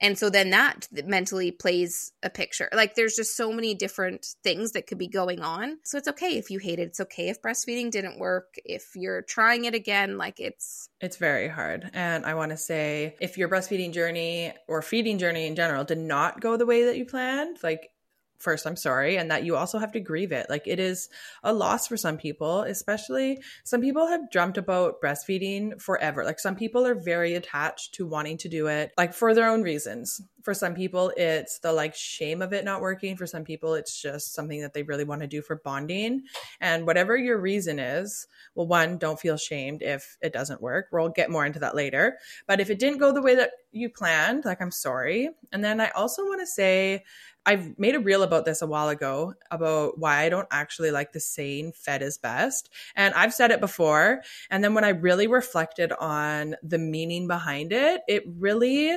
[0.00, 2.68] And so then that mentally plays a picture.
[2.74, 5.78] Like there's just so many different things that could be going on.
[5.84, 6.88] So it's okay if you hate it.
[6.88, 11.48] It's okay if breastfeeding didn't work if you're trying it again like it's it's very
[11.48, 11.90] hard.
[11.94, 15.98] And i want to say if your breastfeeding journey or feeding journey in general did
[15.98, 17.90] not go the way that you planned like
[18.38, 20.46] first i'm sorry and that you also have to grieve it.
[20.48, 21.08] Like it is
[21.42, 26.24] a loss for some people especially some people have dreamt about breastfeeding forever.
[26.24, 29.62] Like some people are very attached to wanting to do it like for their own
[29.62, 30.20] reasons.
[30.42, 33.16] For some people it's the like shame of it not working.
[33.16, 36.22] For some people it's just something that they really want to do for bonding.
[36.60, 40.88] And whatever your reason is well one don't feel shamed if it doesn't work.
[40.92, 42.18] We'll get more into that later.
[42.46, 45.30] But if it didn't go the way that you planned like i'm sorry.
[45.52, 47.04] And then i also want to say
[47.46, 51.12] I've made a reel about this a while ago about why I don't actually like
[51.12, 52.70] the saying fed is best.
[52.96, 54.22] And I've said it before.
[54.50, 58.96] And then when I really reflected on the meaning behind it, it really,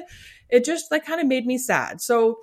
[0.50, 2.00] it just like kind of made me sad.
[2.02, 2.38] So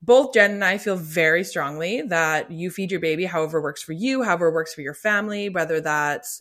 [0.00, 3.92] both Jen and I feel very strongly that you feed your baby however works for
[3.92, 6.40] you, however works for your family, whether that's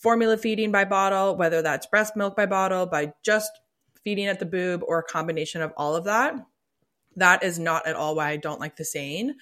[0.00, 3.50] formula feeding by bottle, whether that's breast milk by bottle, by just
[4.02, 6.34] feeding at the boob, or a combination of all of that
[7.16, 9.34] that is not at all why I don't like the saying.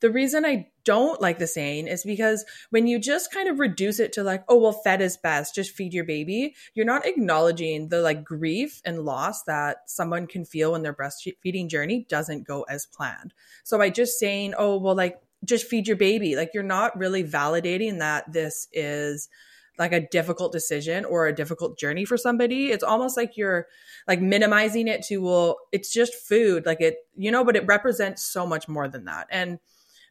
[0.00, 4.00] The reason I don't like the saying is because when you just kind of reduce
[4.00, 7.88] it to like, oh, well, fed is best, just feed your baby, you're not acknowledging
[7.88, 12.62] the like grief and loss that someone can feel when their breastfeeding journey doesn't go
[12.64, 13.32] as planned.
[13.62, 17.22] So by just saying, oh, well, like, just feed your baby, like, you're not really
[17.22, 19.28] validating that this is
[19.78, 23.66] like a difficult decision or a difficult journey for somebody it's almost like you're
[24.06, 28.22] like minimizing it to well it's just food like it you know but it represents
[28.22, 29.26] so much more than that.
[29.30, 29.58] And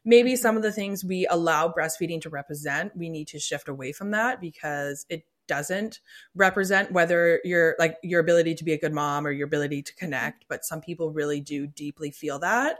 [0.04, 3.92] maybe some of the things we allow breastfeeding to represent we need to shift away
[3.92, 6.00] from that because it doesn't
[6.34, 9.94] represent whether you're like your ability to be a good mom or your ability to
[9.96, 12.78] connect but some people really do deeply feel that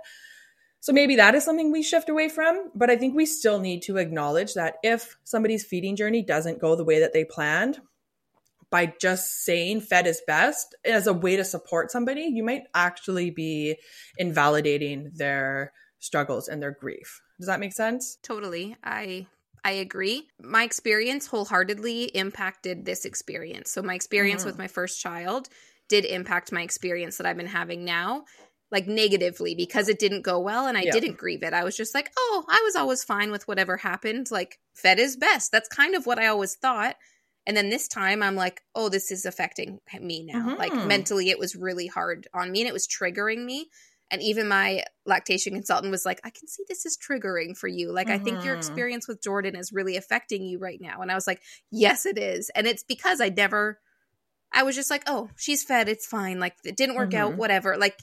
[0.83, 3.83] so maybe that is something we shift away from, but I think we still need
[3.83, 7.81] to acknowledge that if somebody's feeding journey doesn't go the way that they planned,
[8.69, 13.31] by just saying fed is best as a way to support somebody, you might actually
[13.31, 13.77] be
[14.19, 17.21] invalidating their struggles and their grief.
[17.39, 18.19] Does that make sense?
[18.25, 18.77] Totally.
[18.83, 19.27] I
[19.65, 20.27] I agree.
[20.41, 23.71] My experience wholeheartedly impacted this experience.
[23.71, 24.47] So, my experience Mhm.
[24.47, 25.49] with my first child
[25.87, 28.25] did impact my experience that I've been having now,
[28.73, 30.93] like negatively, because it didn't go well and I Yeah.
[30.93, 31.53] didn't grieve it.
[31.53, 34.31] I was just like, oh, I was always fine with whatever happened.
[34.33, 35.53] Like, fed is best.
[35.53, 36.97] That's kind of what I always thought.
[37.47, 40.57] And then this time I'm like, oh, this is affecting me now.
[40.59, 40.87] Like, Mhm.
[40.87, 43.69] mentally, it was really hard on me and it was triggering me.
[44.11, 47.91] And even my lactation consultant was like, I can see this is triggering for you.
[47.93, 48.59] Like, I think your Mhm.
[48.59, 51.01] experience with Jordan is really affecting you right now.
[51.01, 52.51] And I was like, yes, it is.
[52.55, 53.81] And it's because I never,
[54.53, 55.89] I was just like, oh, she's fed.
[55.89, 56.39] It's fine.
[56.41, 57.37] Like, it didn't work out, Mhm.
[57.39, 57.77] whatever.
[57.77, 57.99] Like,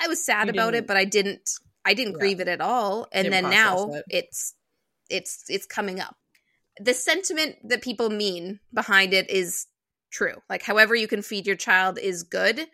[0.00, 1.50] I was sad You about it, didn't- but I didn't,
[1.84, 2.18] I didn't Yeah.
[2.20, 3.06] grieve it at all.
[3.12, 4.04] And Didn't then now it.
[4.08, 4.54] it's,
[5.08, 6.16] it's, it's coming up.
[6.80, 9.66] The sentiment that people mean behind it is
[10.10, 10.36] true.
[10.48, 12.66] Like, however you can feed your child is good.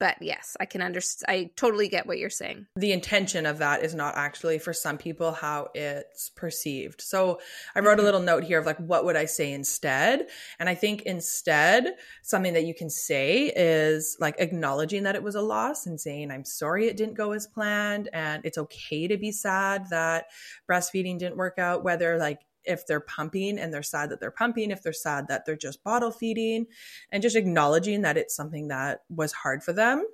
[0.00, 1.30] But yes, I can understand.
[1.30, 2.66] I totally get what you're saying.
[2.76, 7.00] the intention of that is not actually for some people how it's perceived.
[7.00, 7.40] So
[7.74, 8.04] I wrote a Mhm.
[8.04, 10.28] little note here of like, what would I say instead?
[10.58, 15.36] And I think instead, something that you can say is like acknowledging that it was
[15.36, 18.08] a loss and saying, I'm sorry it didn't go as planned.
[18.12, 20.26] And it's okay to be sad that
[20.68, 24.70] breastfeeding didn't work out, whether like if they're pumping and they're sad that they're pumping,
[24.70, 26.66] if they're sad that they're just bottle feeding,
[27.10, 30.06] and just acknowledging that it's something that was hard for them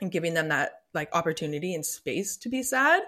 [0.00, 3.02] and giving them that like opportunity and space to be sad.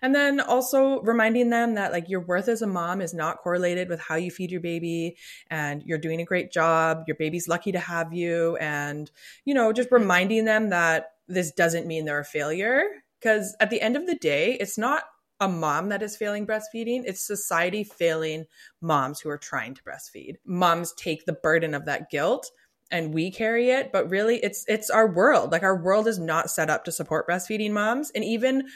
[0.00, 3.88] And then also reminding them that like your worth as a mom is not correlated
[3.88, 5.16] with how you feed your baby
[5.50, 7.04] and you're doing a great job.
[7.06, 8.56] Your baby's lucky to have you.
[8.56, 9.10] And,
[9.44, 12.84] you know, just reminding them that this doesn't mean they're a failure.
[13.20, 15.02] Because at the end of the day, it's not
[15.40, 18.46] a mom that is failing breastfeeding, it's society failing
[18.80, 20.36] moms who are trying to breastfeed.
[20.44, 22.50] Moms take the burden of that guilt
[22.90, 26.50] and we carry it but really it's it's our world like our world is not
[26.50, 28.66] set up to support breastfeeding moms and even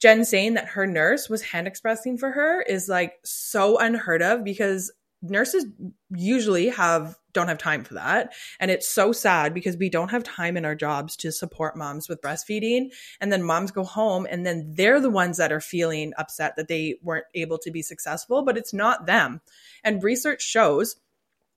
[0.00, 4.44] jen saying that her nurse was hand expressing for her is like so unheard of
[4.44, 5.66] because nurses
[6.10, 8.32] usually have don't have time for that.
[8.60, 12.08] And it's so sad because we don't have time in our jobs to support moms
[12.08, 12.92] with breastfeeding.
[13.20, 16.68] And then moms go home and then they're the ones that are feeling upset that
[16.68, 19.42] they weren't able to be successful but it's not them.
[19.84, 20.96] And research shows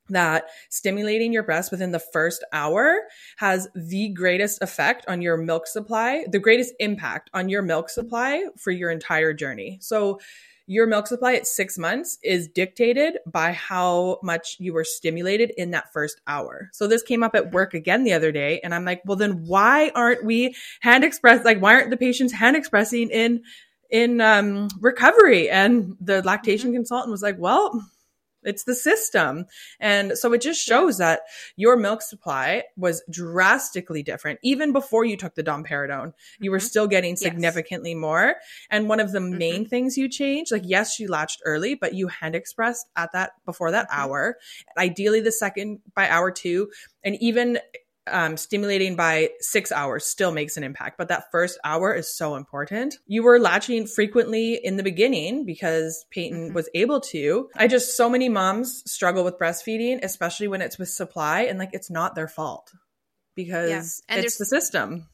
[0.09, 3.01] that stimulating your breast within the first hour
[3.37, 8.43] has the greatest effect on your milk supply, the greatest impact on your milk supply
[8.57, 9.77] for your entire journey.
[9.81, 10.19] So,
[10.69, 15.71] your milk supply at six months is dictated by how much you were stimulated in
[15.71, 16.69] that first hour.
[16.73, 19.45] So, this came up at work again the other day, and I'm like, well, then
[19.47, 21.43] why aren't we hand express?
[21.43, 23.43] Like, why aren't the patients hand expressing in?
[23.91, 27.83] in um, recovery and the lactation consultant was like well
[28.43, 29.45] it's the system.
[29.79, 31.21] And so it just shows that
[31.55, 34.39] your milk supply was drastically different.
[34.43, 36.63] Even before you took the domperidone, you were Mhm.
[36.69, 37.19] still getting Yes.
[37.21, 38.35] significantly more.
[38.69, 39.37] And one of the Mhm.
[39.37, 43.31] main things you changed, like, yes, she latched early, but you hand expressed at that
[43.45, 43.97] before that Mhm.
[43.97, 44.37] hour,
[44.77, 46.71] ideally the second by hour two,
[47.03, 47.59] and even
[48.11, 52.35] um, stimulating by six hours still makes an impact, but that first hour is so
[52.35, 52.97] important.
[53.07, 56.53] You were latching frequently in the beginning because Peyton Mhm.
[56.53, 57.49] was able to.
[57.55, 61.69] I just, so many moms struggle with breastfeeding, especially when it's with supply, and like
[61.73, 62.71] it's not their fault
[63.35, 65.07] because And it's there's- the system.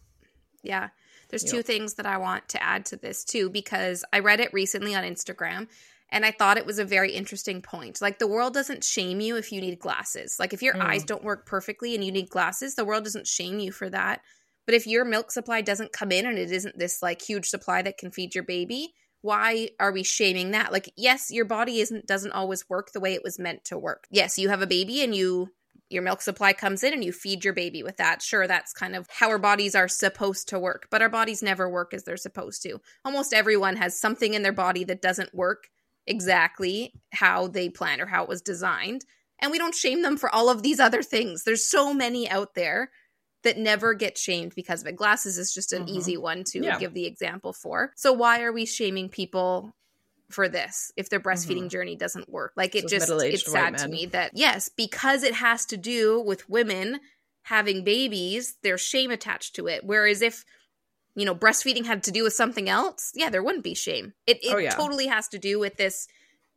[0.63, 0.89] Yeah.
[1.29, 1.51] There's Yeah.
[1.51, 4.95] two things that I want to add to this too, because I read it recently
[4.95, 5.67] on Instagram
[6.15, 8.01] and I thought it was a very interesting point.
[8.01, 10.38] Like, the world doesn't shame you if you need glasses.
[10.39, 10.82] Like, if your Mm.
[10.82, 14.21] eyes don't work perfectly and you need glasses, the world doesn't shame you for that.
[14.65, 17.82] But if your milk supply doesn't come in and it isn't this like huge supply
[17.84, 20.71] that can feed your baby, why are we shaming that?
[20.71, 24.08] Like, yes, your body isn't doesn't always work the way it was meant to work.
[24.10, 25.49] Yes, you have a baby and you
[25.89, 28.21] your milk supply comes in and you feed your baby with that.
[28.21, 31.69] Sure, that's kind of how our bodies are supposed to work, but our bodies never
[31.69, 32.80] work as they're supposed to.
[33.04, 35.69] Almost everyone has something in their body that doesn't work
[36.08, 39.06] exactly how they planned or how it was designed.
[39.39, 41.44] And we don't shame them for all of these other things.
[41.44, 42.91] There's so many out there
[43.44, 44.96] that never get shamed because of it.
[44.96, 45.89] Glasses is just an Mhm.
[45.89, 46.80] easy one to Yeah.
[46.80, 47.91] give the example for.
[47.96, 49.76] So why are we shaming people
[50.30, 51.70] for this if their breastfeeding Mhm.
[51.70, 52.54] journey doesn't work?
[52.56, 56.20] Like it Those just it's sad to me that yes, because it has to do
[56.20, 57.02] with women
[57.44, 59.84] having babies, there's shame attached to it.
[59.84, 60.44] Whereas if
[61.15, 64.13] you know breastfeeding had to do with something else, yeah, there wouldn't be shame.
[64.28, 64.71] It it Oh, yeah.
[64.71, 66.08] totally has to do with this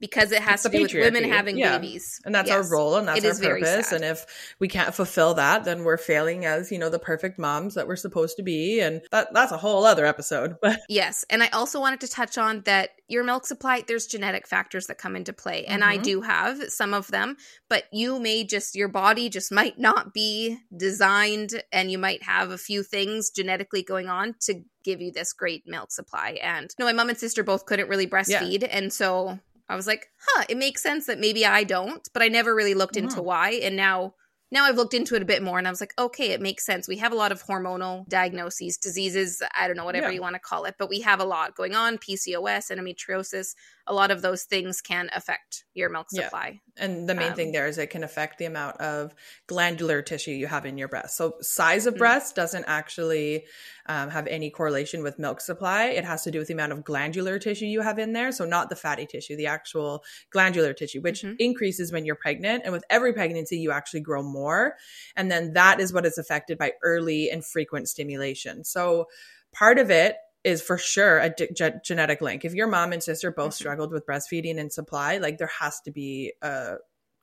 [0.01, 1.79] because it has It's to do with women having Yeah.
[1.79, 2.21] babies.
[2.25, 2.57] And that's Yes.
[2.57, 3.93] our role and that's It our purpose.
[3.93, 4.27] And if
[4.59, 7.97] we can't fulfill that, then we're failing as, you know, the perfect moms that we're
[7.97, 8.81] supposed to be.
[8.81, 10.57] And that that's a whole other episode.
[10.63, 11.25] But Yes.
[11.31, 14.99] And I also wanted to touch on that your milk supply, there's genetic factors that
[14.99, 15.65] come into play.
[15.65, 16.03] And I Mhm.
[16.03, 17.37] do have some of them,
[17.71, 22.51] but you may just, your body just might not be designed and you might have
[22.51, 26.39] a few things genetically going on to give you this great milk supply.
[26.43, 28.67] And no, my mom and sister both couldn't really breastfeed.
[28.71, 32.29] And so I was like, huh, it makes sense that maybe I don't, but I
[32.29, 33.23] never really looked into Mhm.
[33.23, 33.51] why.
[33.63, 34.15] And now
[34.51, 36.65] now I've looked into it a bit more and I was like, okay, it makes
[36.65, 36.89] sense.
[36.89, 40.11] We have a lot of hormonal diagnoses, diseases, I don't know, whatever Yeah.
[40.11, 43.55] you want to call it, but we have a lot going on PCOS, endometriosis.
[43.89, 46.25] A lot of those things can affect your milk Yeah.
[46.25, 46.61] supply.
[46.77, 49.13] And the main Um, thing there is it can affect the amount of
[49.49, 51.17] glandular tissue you have in your breast.
[51.17, 51.99] So, size of Mm.
[51.99, 53.47] breast doesn't actually
[53.87, 55.87] um, have any correlation with milk supply.
[55.87, 58.31] It has to do with the amount of glandular tissue you have in there.
[58.31, 61.37] So, not the fatty tissue, the actual glandular tissue, which Mhm.
[61.39, 62.63] increases when you're pregnant.
[62.65, 64.77] And with every pregnancy, you actually grow more.
[65.17, 68.63] And then that is what is affected by early and frequent stimulation.
[68.63, 69.09] So,
[69.53, 72.45] part of it is for sure a ge- ge- genetic link.
[72.45, 73.57] If your mom and sister both Mhm.
[73.57, 76.77] struggled with breastfeeding and supply, like there has to be a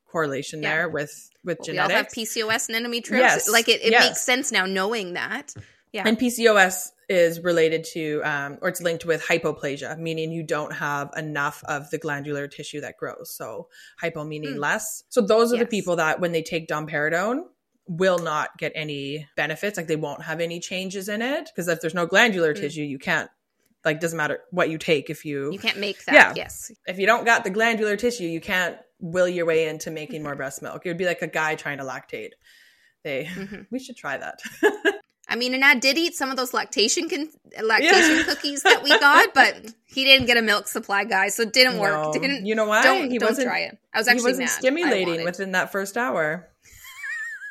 [0.05, 0.69] correlation Yeah.
[0.75, 1.87] there with with genetics.
[1.89, 2.11] We all have.
[2.11, 3.19] PCOS and endometriosis.
[3.19, 4.07] Yes, Like it, it yes.
[4.09, 5.53] makes sense now knowing that.
[5.91, 6.03] Yeah.
[6.05, 11.11] And PCOS is related to, um, or it's linked with hypoplasia, meaning you don't have
[11.15, 13.29] enough of the glandular tissue that grows.
[13.31, 13.69] So
[14.01, 14.59] hypo meaning Mm.
[14.59, 15.03] less.
[15.09, 17.43] So those are the people that when they take domperidone
[17.87, 19.77] will not get any benefits.
[19.77, 22.59] Like they won't have any changes in it because if there's no glandular Mm.
[22.61, 23.29] tissue, you can't.
[23.83, 26.15] Like doesn't matter what you take if you you can't make that.
[26.15, 26.33] Yeah.
[26.35, 26.71] Yes.
[26.87, 30.35] if you don't got the glandular tissue, you can't will your way into making more
[30.35, 30.83] breast milk.
[30.85, 32.31] It would be like a guy trying to lactate.
[33.03, 33.67] They Mhm.
[33.71, 34.39] we should try that.
[35.27, 37.29] I mean, and I did eat some of those lactation con-
[37.63, 38.23] lactation Yeah.
[38.27, 41.75] cookies that we got, but he didn't get a milk supply, guys, so it didn't
[41.75, 41.81] No.
[41.81, 42.13] work.
[42.13, 42.83] Didn't you know why?
[42.83, 43.77] don't he don't wasn't try it.
[43.93, 44.59] I was actually he wasn't mad.
[44.59, 46.47] Stimulating within that first hour.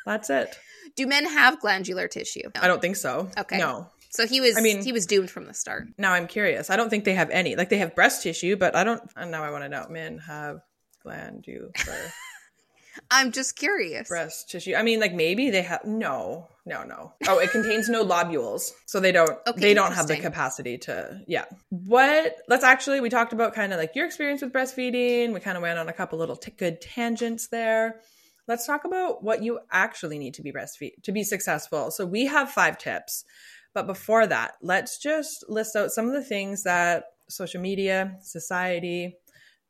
[0.05, 0.55] That's it.
[0.95, 2.49] Do men have glandular tissue?
[2.61, 3.29] I don't think so.
[3.37, 3.57] Okay.
[3.57, 3.89] No.
[4.11, 4.57] So he was.
[4.57, 5.87] I mean- he was doomed from the start.
[5.97, 6.69] Now I'm curious.
[6.69, 7.55] I don't think they have any.
[7.55, 9.01] Like they have breast tissue, but I don't.
[9.17, 9.87] And now I want to know.
[9.89, 10.59] Men have
[11.03, 11.71] glandular
[13.11, 14.07] I'm just curious.
[14.07, 14.73] breast tissue.
[14.73, 15.83] I mean, like maybe they have.
[15.83, 17.13] No, no, no.
[17.27, 19.37] Oh, it contains no lobules, so they don't.
[19.47, 21.19] Okay, they don't have the capacity to.
[21.27, 21.43] Yeah.
[21.69, 22.37] What?
[22.47, 23.01] Let's actually.
[23.01, 25.33] We talked about kind of like your experience with breastfeeding.
[25.33, 27.99] We kind of went on a couple little t- good tangents there.
[28.47, 31.91] Let's talk about what you actually need to be breastfeed to be successful.
[31.91, 33.25] So we have five tips,
[33.73, 39.17] but before that, let's just list out some of the things that social media, society,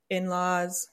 [0.10, 0.90] in-laws,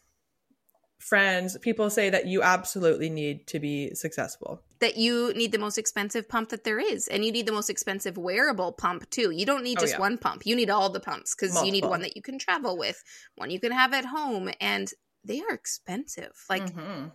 [1.01, 4.63] friends, people say that you absolutely need to be successful.
[4.79, 7.71] That you need the most expensive pump that there is, and you need the most
[7.71, 9.31] expensive wearable pump too.
[9.31, 10.01] You don't need Oh, just yeah.
[10.01, 10.47] one pump.
[10.47, 13.03] You need all the pumps because you need one that you can travel with,
[13.35, 14.93] one you can have at home, and
[15.25, 16.33] they are expensive.
[16.49, 17.13] Like Mhm.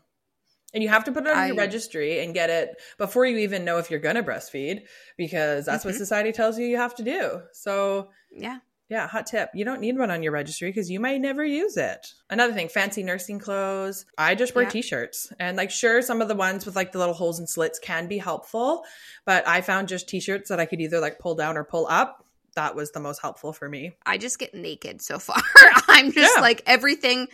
[0.73, 3.63] And you have to put it on your registry and get it before you even
[3.63, 4.81] know if you're going to breastfeed
[5.17, 5.97] because that's what Mhm.
[5.97, 7.41] society tells you you have to do.
[7.53, 9.49] So, yeah, yeah, hot tip.
[9.53, 12.07] You don't need one on your registry because you might never use it.
[12.29, 14.05] Another thing, fancy nursing clothes.
[14.17, 14.69] I just wear Yeah.
[14.69, 15.31] t-shirts.
[15.39, 18.07] And like sure some of the ones with like the little holes and slits can
[18.07, 18.83] be helpful,
[19.25, 22.25] but I found just t-shirts that I could either like pull down or pull up.
[22.55, 23.93] That was the most helpful for me.
[24.05, 25.41] I just get naked so far.
[25.87, 26.41] I'm just Yeah.
[26.41, 27.27] like everything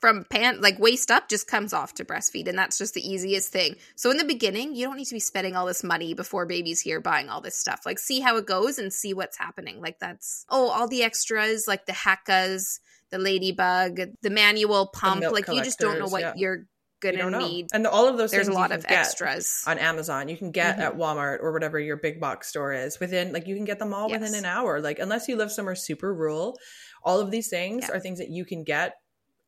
[0.00, 3.50] from pant like waist up just comes off to breastfeed and that's just the easiest
[3.50, 3.76] thing.
[3.94, 6.80] So in the beginning, you don't need to be spending all this money before baby's
[6.80, 7.80] here buying all this stuff.
[7.86, 9.80] Like see how it goes and see what's happening.
[9.80, 12.80] Like that's oh, all the extras like the Haakaas,
[13.10, 15.20] the ladybug, the manual pump.
[15.20, 16.32] milk like you just don't know what yeah.
[16.36, 16.66] you're
[17.00, 17.68] gonna need.
[17.72, 19.62] And all of those There's a lot can of extras.
[19.66, 20.28] on Amazon.
[20.28, 20.82] You can get Mhm.
[20.82, 23.94] at Walmart or whatever your big box store is within like you can get them
[23.94, 24.80] all within an hour.
[24.80, 26.58] Like unless you live somewhere super rural,
[27.02, 27.96] all of these things Yeah.
[27.96, 28.94] are things that you can get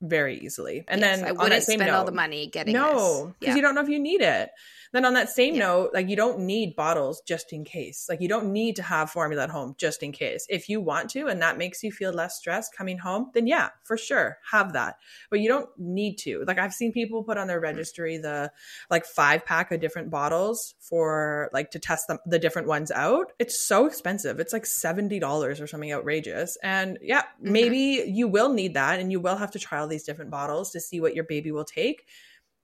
[0.01, 0.85] very easily.
[0.89, 3.57] And Yes, then I wouldn't spend note, all the money getting no, because Yeah.
[3.57, 4.51] you don't know if you need it.
[4.93, 5.61] Then on that same Yeah.
[5.67, 8.07] note, like you don't need bottles just in case.
[8.09, 10.47] Like you don't need to have formula at home just in case.
[10.49, 13.71] If you want to and that makes you feel less stressed coming home, then yeah,
[13.85, 14.97] for sure, have that.
[15.31, 16.45] But you don't need to.
[16.47, 18.51] Like I've seen people put on their registry the
[18.91, 23.33] like five pack of different bottles for like to test them the different ones out.
[23.39, 24.41] It's so expensive.
[24.41, 26.57] It's like $70 or something outrageous.
[26.63, 27.51] And yeah, Mhm.
[27.51, 30.71] maybe you will need that and you will have to try all these different bottles
[30.73, 32.07] to see what your baby will take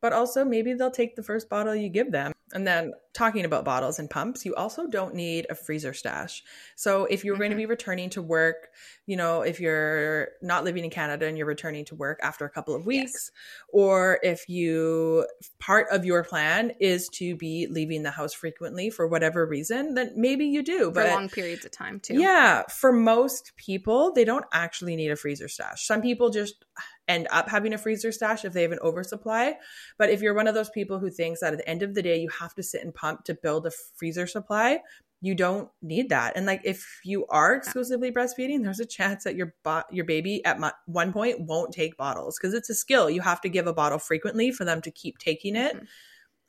[0.05, 2.35] but also maybe they'll take the first bottle you give them.
[2.53, 6.45] And then talking about bottles and pumps, you also don't need a freezer stash.
[6.77, 7.61] So if you're going to mm-hmm.
[7.61, 8.69] be returning to work,
[9.07, 12.51] you know, if you're not living in Canada and you're returning to work after a
[12.51, 13.31] couple of weeks,
[13.71, 15.27] or if you
[15.59, 20.13] part of your plan is to be leaving the house frequently for whatever reason, then
[20.15, 20.91] maybe you do.
[20.91, 22.21] for But long periods of time too.
[22.21, 25.87] yeah, for most people, they don't actually need a freezer stash.
[25.87, 26.63] Some people just
[27.09, 29.55] end up having a freezer stash if they have an oversupply.
[29.99, 32.03] But if you're one of those people who thinks that at the end of the
[32.03, 34.81] day, you have to sit and pump to build a freezer supply,
[35.21, 36.37] you don't need that.
[36.37, 40.45] And like if you are exclusively breastfeeding, there's a chance that your bo- your baby
[40.45, 43.09] at mo- one point won't take bottles because it's a skill.
[43.09, 45.87] You have to give a bottle frequently for them to keep taking it Mhm.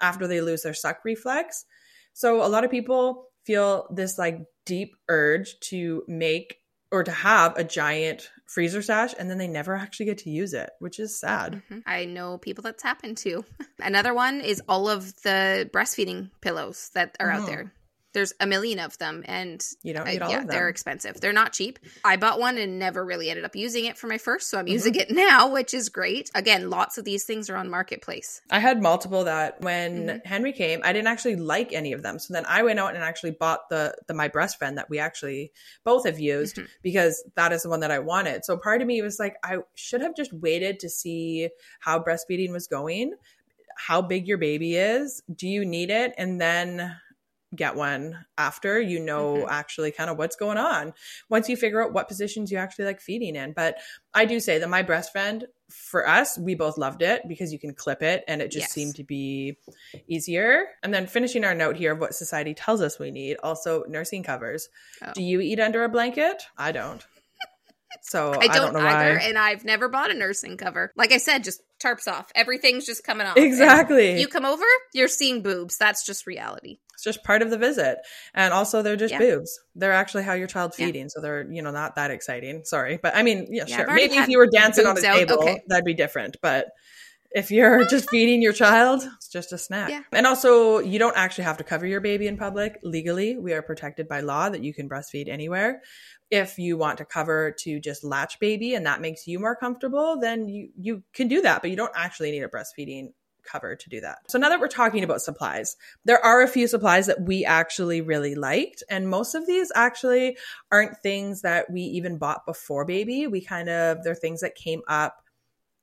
[0.01, 1.65] after they lose their suck reflex.
[2.13, 6.61] So a lot of people feel this like deep urge to make
[6.95, 10.53] or to have a giant freezer stash and then they never actually get to use
[10.53, 11.61] it, which is sad.
[11.69, 11.83] Mhm.
[11.85, 13.43] I know people that's happened to.
[13.79, 17.45] Another one is all of the breastfeeding pillows that are out Mhm.
[17.47, 17.73] there.
[18.15, 21.19] There's a million of them, and You all yeah, they're expensive.
[21.19, 21.79] They're not cheap.
[22.05, 24.67] I bought one and never really ended up using it for my first, so I'm
[24.67, 24.71] Mhm.
[24.71, 26.31] using it now, which is great.
[26.33, 28.41] Again, lots of these things are on Marketplace.
[28.49, 30.25] I had multiple that when Mhm.
[30.25, 32.17] Henry came, I didn't actually like any of them.
[32.17, 34.97] So then I went out and actually bought the the My Brest Friend that we
[34.97, 35.51] actually
[35.83, 36.67] both have used Mhm.
[36.83, 38.45] because that is the one that I wanted.
[38.45, 41.49] So part of me was like, I should have just waited to see
[41.81, 43.15] how breastfeeding was going,
[43.75, 46.95] how big your baby is, do you need it, and then
[47.55, 49.49] get one after you know Mhm.
[49.49, 50.93] actually kind of what's going on
[51.29, 53.77] once you figure out what positions you actually like feeding in but
[54.13, 57.57] i do say that My Brest Friend for us we both loved it because you
[57.59, 58.71] can clip it and it just Yes.
[58.71, 59.57] seemed to be
[60.07, 63.83] easier and then finishing our note here of what society tells us we need also
[63.87, 64.69] nursing covers
[65.01, 65.11] Oh.
[65.15, 67.05] do you eat under a blanket i don't
[68.01, 70.91] so I don't, know either, why and I've never bought a nursing cover.
[70.95, 72.31] Like I said, just tarps off.
[72.35, 73.37] Everything's just coming off.
[73.37, 74.63] exactly And you come over,
[74.93, 75.77] you're seeing boobs.
[75.77, 76.79] That's just reality.
[76.93, 77.97] It's just part of the visit.
[78.33, 79.19] And also they're just Yeah.
[79.19, 79.59] boobs.
[79.75, 80.85] They're actually how your child's Yeah.
[80.87, 81.09] feeding.
[81.09, 82.63] So they're, you know, not that exciting.
[82.63, 82.97] Sorry.
[83.01, 83.93] But I mean, yeah, Yeah, sure.
[83.93, 85.15] Maybe if you were dancing on a out.
[85.17, 85.61] table, Okay.
[85.67, 86.37] that'd be different.
[86.41, 86.67] But
[87.31, 89.89] if you're just feeding your child, it's just a snack.
[89.89, 90.03] Yeah.
[90.13, 93.37] And also, you don't actually have to cover your baby in public legally.
[93.37, 95.81] We are protected by law that you can breastfeed anywhere.
[96.31, 100.19] If you want to cover to just latch baby and that makes you more comfortable,
[100.19, 103.13] then you you can do that, but you don't actually need a breastfeeding
[103.43, 104.17] cover to do that.
[104.27, 108.01] So now that we're talking about supplies, there are a few supplies that we actually
[108.01, 110.37] really liked and most of these actually
[110.71, 113.27] aren't things that we even bought before baby.
[113.27, 115.21] We kind of they're things that came up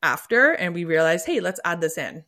[0.03, 2.24] after and we realized, "Hey, let's add this in."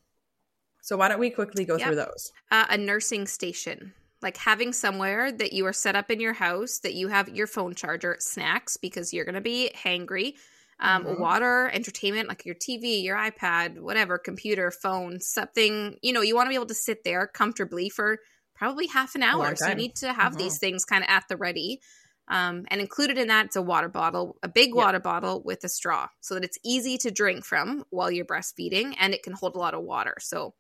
[0.83, 1.87] So why don't we quickly go Yep.
[1.87, 2.33] through those?
[2.53, 3.95] uh, a nursing station
[4.25, 7.47] like having somewhere that you are set up in your house that you have your
[7.47, 10.35] phone charger snacks because you're going to be hangry
[10.81, 11.15] um, Mhm.
[11.19, 16.47] water entertainment like your tv your ipad whatever computer phone something you know you want
[16.47, 18.19] to be able to sit there comfortably for
[18.57, 20.39] probably half an hour so you need to have Mhm.
[20.39, 21.81] these things kind of at the ready
[22.29, 25.69] um, and included in that it's a water bottle a big water bottle with a
[25.69, 29.55] straw so that it's easy to drink from while you're breastfeeding and it can hold
[29.55, 30.55] a lot of water so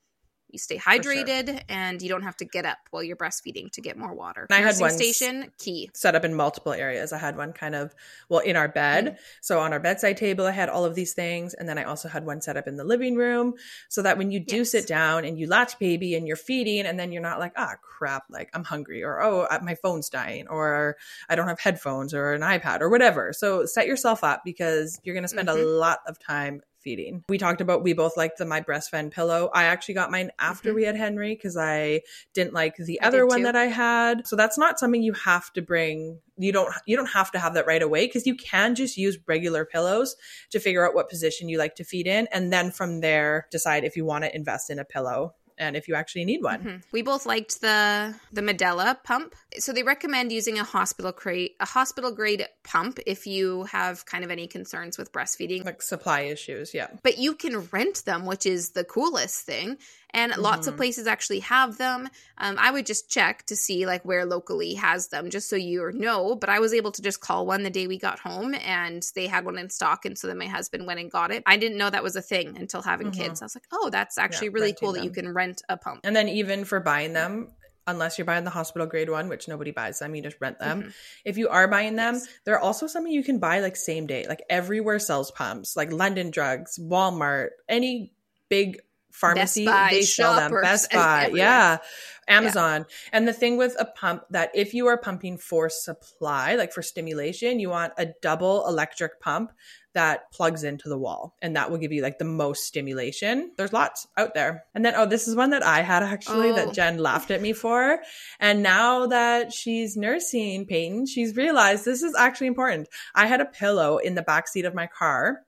[0.55, 0.92] you stay sure.
[0.94, 4.46] hydrated and you don't have to get up while you're breastfeeding to get more water.
[4.50, 5.90] I had ones- station key.
[5.92, 7.12] set up in multiple areas.
[7.12, 7.94] I had one kind of,
[8.30, 9.18] well, in our bed.
[9.42, 11.52] So on our bedside table, I had all of these things.
[11.52, 13.55] And then I also had one set up in the living room
[13.90, 14.70] so that when you do Yes.
[14.70, 17.74] sit down and you latch baby and you're feeding, and then you're not like, ah,
[17.82, 20.96] crap, like I'm hungry or, oh, uh, my phone's dying or
[21.28, 23.32] I don't have headphones or an iPad or whatever.
[23.32, 25.78] So set yourself up because you're going to spend a Mhm.
[25.80, 27.24] lot of time feeding.
[27.28, 29.51] We talked about we both liked the my breast fed pillow.
[29.53, 30.74] I actually got mine after Mhm.
[30.74, 32.03] we had Henry because I
[32.35, 33.45] didn't like the I other one too.
[33.45, 34.26] that I had.
[34.26, 36.20] So that's not something you have to bring.
[36.37, 39.18] You don't you don't have to have that right away because you can just use
[39.26, 40.16] regular pillows
[40.51, 43.85] to figure out what position you like to feed in and then from there decide
[43.85, 46.61] if you want to invest in a pillow and if you actually need one.
[46.61, 46.82] Mhm.
[46.92, 49.34] We both liked the the Medela pump.
[49.59, 54.24] So they recommend using a hospital crate a hospital grade pump if you have kind
[54.24, 55.64] of any concerns with breastfeeding.
[55.64, 56.88] Like supply issues, yeah.
[57.02, 59.78] But you can rent them, which is the coolest thing.
[60.14, 60.78] And lots of Mhm.
[60.78, 62.08] places actually have them.
[62.38, 65.90] Um, I would just check to see like where locally has them, just so you
[65.92, 66.36] know.
[66.36, 69.26] But I was able to just call one the day we got home, and they
[69.26, 70.04] had one in stock.
[70.06, 71.42] And so then my husband went and got it.
[71.46, 73.18] I didn't know that was a thing until having Mhm.
[73.18, 73.42] kids.
[73.42, 76.00] I was like, oh, that's actually Yeah, really cool that you can rent a pump.
[76.04, 77.52] And then even for buying them,
[77.86, 80.84] unless you're buying the hospital grade one, which nobody buys them, you just rent them.
[80.84, 80.94] Mhm.
[81.24, 82.28] If you are buying them, Yes.
[82.44, 84.26] there are also something you can buy like same day.
[84.26, 88.14] Like everywhere sells pumps, like London Drugs, Walmart, any
[88.48, 88.80] big
[89.14, 90.52] pharmacy, Buy, they sell them.
[90.60, 91.38] Best Buy, everywhere.
[91.42, 91.78] yeah.
[92.26, 92.86] Amazon.
[93.12, 96.82] And the thing with a pump that if you are pumping for supply, like for
[96.82, 99.52] stimulation, you want a double electric pump
[99.92, 103.52] that plugs into the wall and that will give you like the most stimulation.
[103.56, 104.64] There's lots out there.
[104.74, 106.54] And then, oh, this is one that I had actually Oh.
[106.56, 108.00] that Jen laughed at me for.
[108.40, 112.88] And now that she's nursing Peyton, she's realized this is actually important.
[113.14, 115.42] I had a pillow in the back seat of my car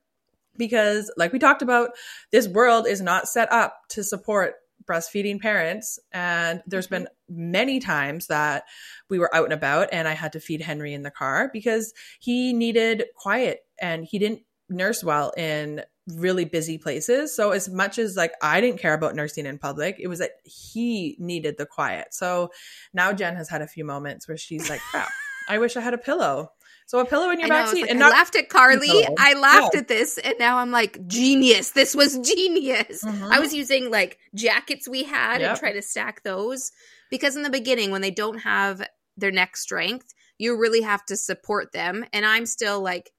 [0.59, 1.91] because, like we talked about,
[2.33, 4.55] this world is not set up to support
[4.87, 5.99] breastfeeding parents.
[6.13, 8.65] And there's been many times that
[9.11, 11.93] we were out and about and I had to feed Henry in the car because
[12.21, 17.35] he needed quiet and he didn't nurse well in really busy places.
[17.35, 20.33] So as much as like I didn't care about nursing in public, it was that
[20.45, 22.15] he needed the quiet.
[22.15, 22.51] So
[22.95, 25.11] now Jen has had a few moments where she's like, crap,
[25.49, 26.51] I wish I had a pillow.
[26.87, 28.49] So a pillow in your I know, back seat like, and I not laughed at
[28.49, 29.07] Karlee.
[29.19, 29.81] I laughed Yeah.
[29.81, 31.71] at this, and now I'm like, genius.
[31.71, 33.03] This was genius.
[33.05, 33.29] Mhm.
[33.31, 35.51] I was using like jackets we had Yep.
[35.51, 36.71] and try to stack those
[37.11, 41.17] because in the beginning, when they don't have their neck strength, you really have to
[41.17, 42.05] support them.
[42.13, 43.11] And I'm still like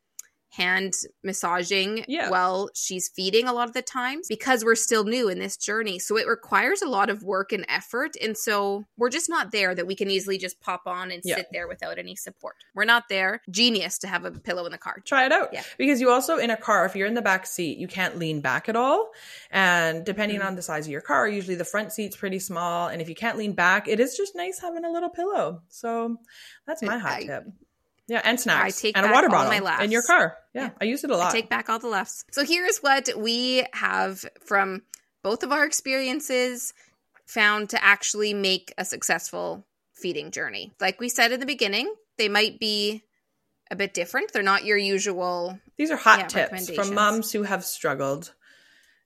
[0.58, 0.94] hand
[1.24, 2.30] massaging Yeah.
[2.30, 6.00] while she's feeding a lot of the times because we're still new in this journey.
[6.00, 8.16] So it requires a lot of work and effort.
[8.22, 11.36] And so we're just not there that we can easily just pop on and Yeah.
[11.36, 12.56] sit there without any support.
[12.74, 13.42] We're not there.
[13.52, 14.98] Genius to have a pillow in the car.
[15.06, 15.64] try it out Yeah.
[15.78, 18.42] because you also in a car if you're in the back seat you can't lean
[18.42, 19.12] back at all
[19.52, 20.46] and depending Mhm.
[20.46, 23.16] on the size of your car usually the front seat's pretty small and if you
[23.16, 26.18] can't lean back it is just nice having a little pillow so
[26.66, 27.44] that's my hot I- tip
[28.08, 30.70] yeah and snacks take and a water bottle my in your car yeah, Yeah.
[30.82, 32.24] i use it a lot I take back all the lefts.
[32.32, 34.84] So here's what we have from
[35.24, 36.74] both of our experiences
[37.26, 40.72] found to actually make a successful feeding journey.
[40.80, 43.04] Like we said in the beginning, they might be
[43.70, 44.32] a bit different.
[44.32, 45.60] They're not your usual.
[45.78, 48.34] these are hot Yeah, tips from moms who have struggled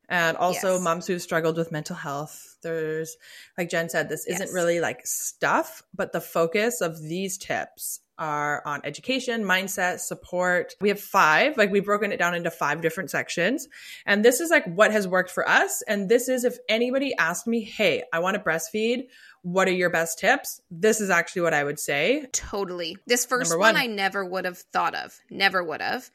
[0.10, 0.82] and also Yes.
[0.82, 3.16] moms who've struggled with mental health there's
[3.58, 8.62] like jen said this isn't really like stuff but the focus of these tips are
[8.66, 13.10] on education mindset support we have five like we've broken it down into five different
[13.10, 13.68] sections
[14.06, 17.48] and this is like what has worked for us and this is if anybody asked
[17.48, 19.08] me hey i want to breastfeed
[19.42, 22.98] what are your best tips this is actually what i would say Totally.
[23.08, 23.82] This first one one.
[23.82, 25.18] I never would have thought of.
[25.30, 26.10] Never would have.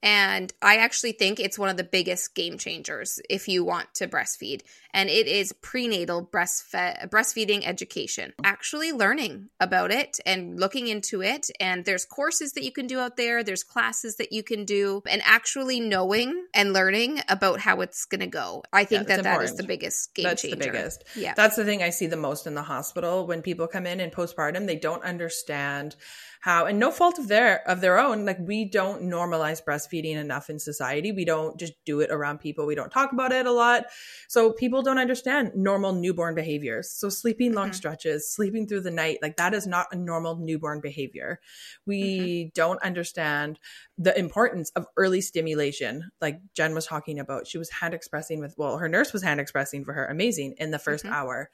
[0.00, 4.06] And I actually think it's one of the biggest game changers if you want to
[4.06, 4.62] breastfeed.
[4.94, 8.32] And it is prenatal breastfe- breastfeeding education.
[8.44, 11.50] Actually learning about it and looking into it.
[11.60, 15.02] And there's courses that you can do out there, there's classes that you can do,
[15.08, 18.62] and actually knowing and learning about how it's going to go.
[18.72, 20.30] I think Yeah, that it's that is the biggest game changer.
[20.30, 20.56] That's changer.
[20.56, 21.04] the biggest.
[21.16, 21.34] Yeah.
[21.34, 24.12] That's the thing I see the most in the hospital when people come in and
[24.12, 25.96] postpartum, they don't understand
[26.40, 30.48] how and no fault of their of their own, like we don't normalize breastfeeding enough
[30.48, 31.10] in society.
[31.10, 32.64] We don't just do it around people.
[32.64, 33.86] We don't talk about it a lot.
[34.28, 36.90] So people don't understand normal newborn behaviors.
[36.90, 37.74] So sleeping long Mhm.
[37.74, 41.40] stretches, sleeping through the night, like that is not a normal newborn behavior.
[41.86, 43.58] We don't understand
[43.98, 48.54] the importance of early stimulation like jen was talking about she was hand expressing with
[48.56, 51.12] well her nurse was hand expressing for her amazing in the 1st Mhm.
[51.16, 51.50] hour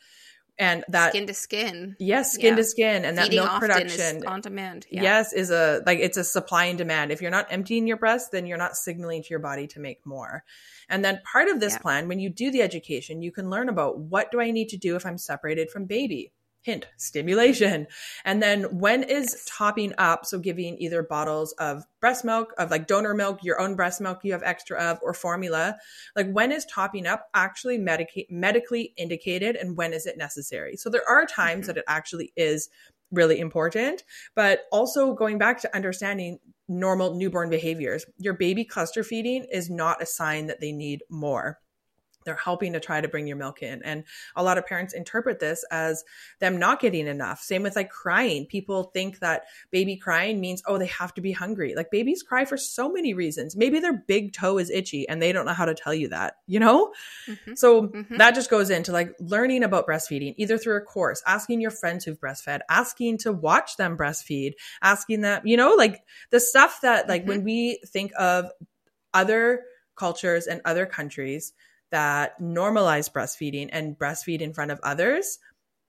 [0.59, 1.97] and that skin to skin.
[1.99, 2.57] yes skin Yeah.
[2.57, 4.87] to skin and that Feeding milk production is on demand.
[4.91, 5.03] Yeah.
[5.03, 8.31] yes is a like it's a supply and demand if you're not emptying your breast
[8.31, 10.45] then you're not signaling to your body to make more
[10.89, 11.79] and then part of this Yeah.
[11.81, 14.77] plan when you do the education you can learn about what do i need to
[14.77, 16.33] do if i'm separated from baby
[16.65, 17.87] hint stimulation
[18.25, 19.45] and then when is Yes.
[19.47, 23.77] topping up so giving either bottles of breast milk of like donor milk your own
[23.77, 25.77] breast milk you have extra of or formula
[26.17, 30.89] like when is topping up actually medica- medically indicated and when is it necessary so
[30.91, 31.67] there are times Mhm.
[31.69, 32.69] that it actually is
[33.11, 34.03] really important
[34.35, 40.03] but also going back to understanding normal newborn behaviors your baby cluster feeding is not
[40.03, 41.61] a sign that they need more
[42.25, 44.05] they're helping to try to bring your milk in and
[44.37, 46.05] a lot of parents interpret this as
[46.41, 50.79] them not getting enough same with like crying people think that baby crying means oh
[50.79, 54.33] they have to be hungry like babies cry for so many reasons maybe their big
[54.33, 56.93] toe is itchy and they don't know how to tell you that you know
[57.29, 57.57] Mhm.
[57.57, 58.19] so Mhm.
[58.19, 62.05] that just goes into like learning about breastfeeding, either through a course, asking your friends
[62.05, 64.53] who've breastfed, asking to watch them breastfeed,
[64.83, 67.27] asking them, you know, like the stuff that like Mhm.
[67.27, 68.51] when we think of
[69.13, 69.65] other
[69.97, 71.53] cultures and other countries
[71.91, 75.39] that normalize breastfeeding and breastfeed in front of others,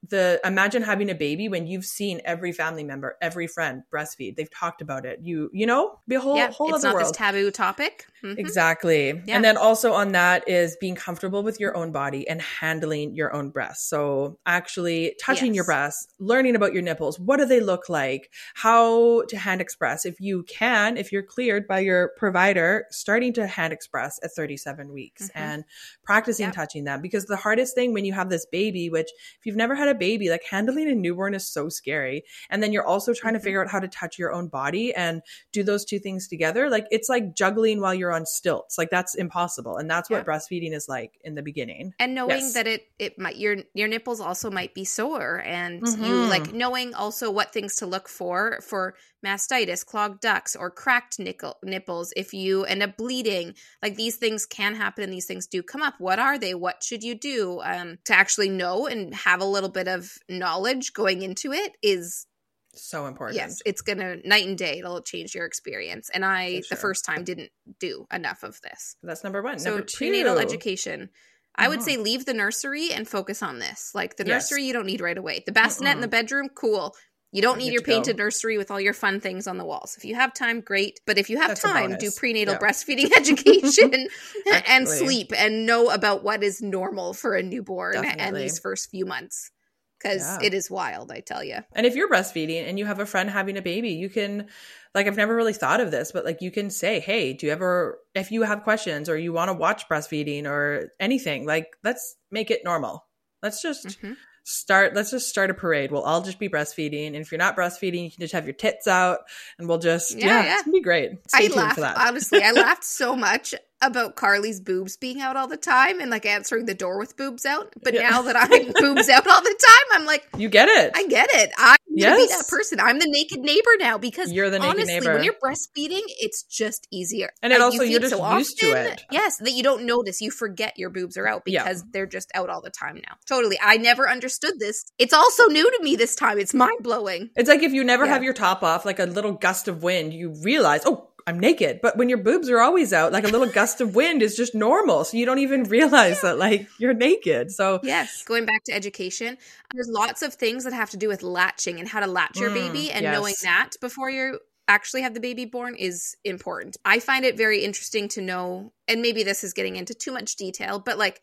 [0.08, 4.36] the imagine having a baby when you've seen every family member, every friend breastfeed.
[4.36, 5.20] They've talked about it.
[5.22, 7.08] You, you know, be a whole yeah, whole it's other not world.
[7.08, 8.06] this taboo topic.
[8.22, 8.38] Mhm.
[8.38, 9.08] Exactly.
[9.26, 9.34] Yeah.
[9.36, 13.34] And then also on that is being comfortable with your own body and handling your
[13.34, 13.88] own breasts.
[13.88, 15.66] So actually touching your Yes.
[15.66, 17.18] breasts, learning about your nipples.
[17.18, 18.30] What do they look like?
[18.54, 20.06] How to hand express.
[20.06, 24.92] If you can, if you're cleared by your provider, starting to hand express at 37
[24.92, 25.30] weeks Mhm.
[25.34, 25.64] and
[26.04, 26.54] practicing Yep.
[26.54, 27.00] touching them.
[27.02, 29.94] Because the hardest thing when you have this baby, which if you've never had a
[29.94, 32.24] baby, like handling a newborn is so scary.
[32.50, 35.22] And then you're also trying to figure out how to touch your own body and
[35.52, 36.68] do those two things together.
[36.70, 38.78] Like it's like juggling while you're on stilts.
[38.78, 39.76] Like that's impossible.
[39.76, 41.92] And that's what breastfeeding is like in the beginning.
[41.98, 42.54] and knowing Yes.
[42.54, 46.28] that it it might your your nipples also might be sore and you Mhm.
[46.28, 48.94] like knowing also what things to look for for
[49.26, 54.46] mastitis clogged ducts or cracked nickel, nipples if you end up bleeding like these things
[54.46, 57.60] can happen and these things do come up what are they what should you do
[57.64, 62.26] um to actually know and have a little bit of knowledge going into it is
[62.74, 63.36] So important.
[63.36, 67.04] yes it's gonna night and day it'll change your experience and i For the first
[67.04, 67.50] time didn't
[67.80, 69.58] do enough of this That's number one.
[69.58, 71.10] so number prenatal two, education.
[71.58, 73.92] I would say leave the nursery and focus on this.
[73.94, 74.50] Like the Yes.
[74.52, 75.42] nursery, you don't need right away.
[75.46, 76.94] The bassinet in the bedroom, cool.
[77.36, 77.92] You don't need your to go.
[77.92, 79.94] painted nursery with all your fun things on the walls.
[79.98, 81.00] If you have time, great.
[81.06, 82.60] But if you have That's time, do prenatal Yeah.
[82.60, 84.08] breastfeeding education
[84.66, 89.04] and sleep and know about what is normal for a newborn and these first few
[89.04, 89.50] months.
[89.98, 90.46] because Yeah.
[90.46, 91.58] it is wild, I tell you.
[91.74, 94.48] And if you're breastfeeding and you have a friend having a baby, you can,
[94.94, 97.52] like, I've never really thought of this, but like, you can say, Hey, do you
[97.52, 102.16] ever, if you have questions or you want to watch breastfeeding or anything, like, let's
[102.30, 103.04] make it normal.
[103.42, 104.16] Let's just Mhm.
[104.46, 105.90] Start, let's just start a parade.
[105.90, 107.08] We'll all just be breastfeeding.
[107.08, 109.20] And if you're not breastfeeding, you can just have your tits out
[109.58, 110.54] and we'll just, Yeah, yeah, yeah.
[110.54, 111.12] it's gonna be great.
[111.28, 111.96] Stay I laughed for that.
[111.98, 112.42] honestly.
[112.42, 116.64] I laughed so much about Karlee's boobs being out all the time and like answering
[116.66, 117.72] the door with boobs out.
[117.82, 118.08] But Yeah.
[118.10, 120.92] now that I'm boobs out all the time, I'm like, you get it.
[120.94, 121.50] I get it.
[121.58, 122.28] I'm be Yes.
[122.36, 122.78] that person.
[122.78, 125.14] I'm the naked neighbor now because You're the naked honestly, neighbor.
[125.14, 127.30] when you're breastfeeding, it's just easier.
[127.42, 129.02] And it you also- you're feed just used to it.
[129.10, 130.20] Yes, that you don't notice.
[130.20, 131.62] You forget your boobs are out Yeah.
[131.64, 133.14] because they're just out all the time now.
[133.26, 133.58] Totally.
[133.62, 134.84] I never understood this.
[134.98, 136.38] It's also new to me this time.
[136.38, 137.30] It's mind blowing.
[137.34, 138.12] It's like if you never Yeah.
[138.12, 141.80] have your top off, like a little gust of wind, you realize, oh, I'm naked.
[141.82, 144.54] But when your boobs are always out, like a little gust of wind is just
[144.54, 145.04] normal.
[145.04, 147.50] So you don't even realize that like you're naked.
[147.50, 148.22] So Yes.
[148.24, 149.36] Going back to education,
[149.74, 152.50] there's lots of things that have to do with latching and how to latch your
[152.50, 153.12] Mm, baby, and yes.
[153.14, 156.76] knowing that before you actually have the baby born is important.
[156.84, 160.36] I find it very interesting to know, and maybe this is getting into too much
[160.36, 161.20] detail, but like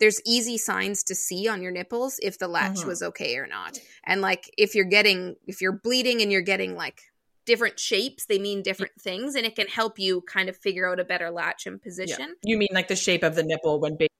[0.00, 2.86] there's easy signs to see on your nipples if the latch Mhm.
[2.86, 3.78] was okay or not.
[4.04, 7.00] And like if you're getting if you're bleeding and you're getting like
[7.46, 11.00] different shapes, they mean different things and it can help you kind of figure out
[11.00, 11.88] a better latch and yeah.
[11.88, 12.34] position.
[12.42, 14.10] you mean like the shape of the nipple when baby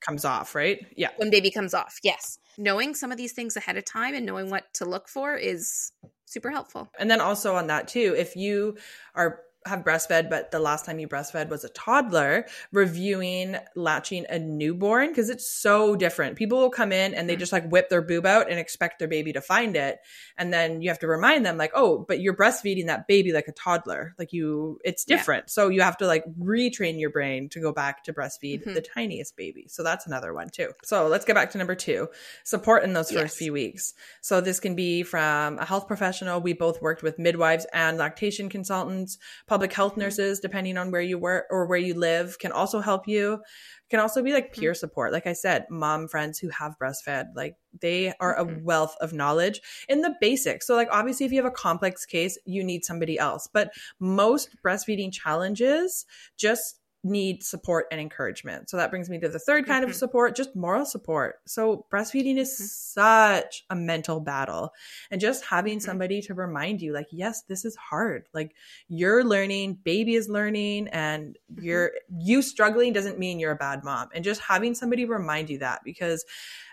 [0.00, 0.84] comes off, right?
[0.96, 1.10] Yeah.
[1.18, 1.98] when baby comes off.
[2.02, 2.38] Yes.
[2.58, 5.92] Knowing some of these things ahead of time and knowing what to look for is
[6.24, 6.88] super helpful.
[6.98, 8.76] And then also on that too, if you
[9.14, 14.38] are have breastfed, but the last time you breastfed was a toddler, reviewing latching a
[14.38, 16.36] newborn because it's so different.
[16.36, 17.40] People will come in and they Mhm.
[17.40, 20.00] just like whip their boob out and expect their baby to find it.
[20.38, 23.48] And then you have to remind them, like, oh, but you're breastfeeding that baby like
[23.48, 24.14] a toddler.
[24.18, 25.16] Like you, it's Yeah.
[25.16, 25.50] different.
[25.50, 28.74] So you have to like retrain your brain to go back to breastfeed Mhm.
[28.74, 29.66] the tiniest baby.
[29.68, 30.72] So that's another one too.
[30.84, 32.08] So let's get back to number two
[32.44, 33.36] support in those first Yes.
[33.36, 33.94] few weeks.
[34.22, 36.40] So this can be from a health professional.
[36.40, 39.18] We both worked with midwives and lactation consultants,
[39.50, 40.00] public health Mhm.
[40.00, 43.42] nurses, depending on where you work or where you live, can also help you.
[43.90, 44.60] Can also be like Mm-hmm.
[44.60, 45.12] peer support.
[45.12, 48.60] Like I said, mom friends who have breastfed, like they are a Mhm.
[48.64, 50.66] wealth of knowledge in the basics.
[50.66, 53.48] So like obviously if you have a complex case, you need somebody else.
[53.52, 58.68] But most breastfeeding challenges just need support and encouragement.
[58.68, 59.88] So that brings me to the third kind Mhm.
[59.88, 61.40] of support, just moral support.
[61.46, 62.68] So breastfeeding is Mhm.
[62.68, 64.74] such a mental battle.
[65.10, 65.82] And just having Mhm.
[65.82, 68.28] somebody to remind you like, yes, this is hard.
[68.34, 68.54] Like
[68.88, 71.62] you're learning, baby is learning and Mm-hmm.
[71.64, 74.08] you're you struggling doesn't mean you're a bad mom.
[74.14, 76.24] And just having somebody remind you that because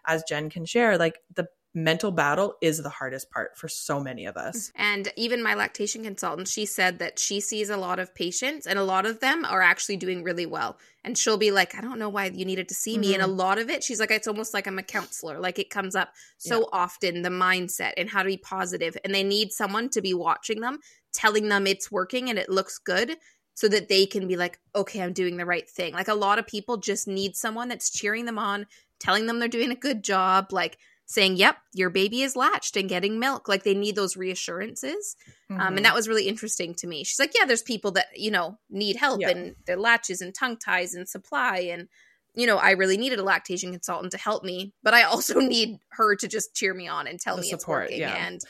[0.06, 1.48] as Jen can share, like the
[1.78, 4.70] mental battle is the hardest part for so many of us.
[4.70, 4.82] Mm-hmm.
[4.82, 8.80] And even my lactation consultant, she said that she sees a lot of patients and
[8.80, 10.78] a lot of them are actually doing really well.
[11.04, 13.14] And she'll be like, I don't know why you needed to see me.
[13.14, 13.38] And a mm-hmm.
[13.38, 15.40] lot of it, she's like, it's almost like I'm a counselor.
[15.40, 18.98] Like it comes up so often the mindset and how to be positive.
[19.06, 20.80] And they need someone to be watching them,
[21.14, 23.18] telling them it's working and it looks good
[23.54, 25.94] so that they can be like, okay, I'm doing the right thing.
[25.94, 28.66] Like a lot of people just need someone that's cheering them on,
[29.00, 30.78] telling them they're doing a good job, like
[31.10, 33.48] saying, yep, your baby is latched and getting milk.
[33.48, 35.16] Like they need those reassurances.
[35.50, 35.78] Um, Mhm.
[35.78, 37.04] and that was really interesting to me.
[37.06, 39.30] She's like, yeah, there's people that, you know, need help Yeah.
[39.30, 41.60] and their latches and tongue ties and supply.
[41.60, 41.88] And,
[42.36, 45.80] you know, I really needed a lactation consultant to help me, but I also need
[45.92, 48.00] her to just cheer me on and tell The me it's working.
[48.00, 48.14] yeah.
[48.28, 48.42] And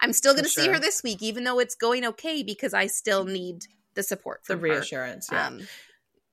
[0.00, 2.86] I'm still going to see her this week, even though it's going okay, because I
[2.86, 4.74] still need the support the from her.
[4.76, 5.28] reassurance.
[5.30, 5.46] Yeah.
[5.48, 5.68] Um,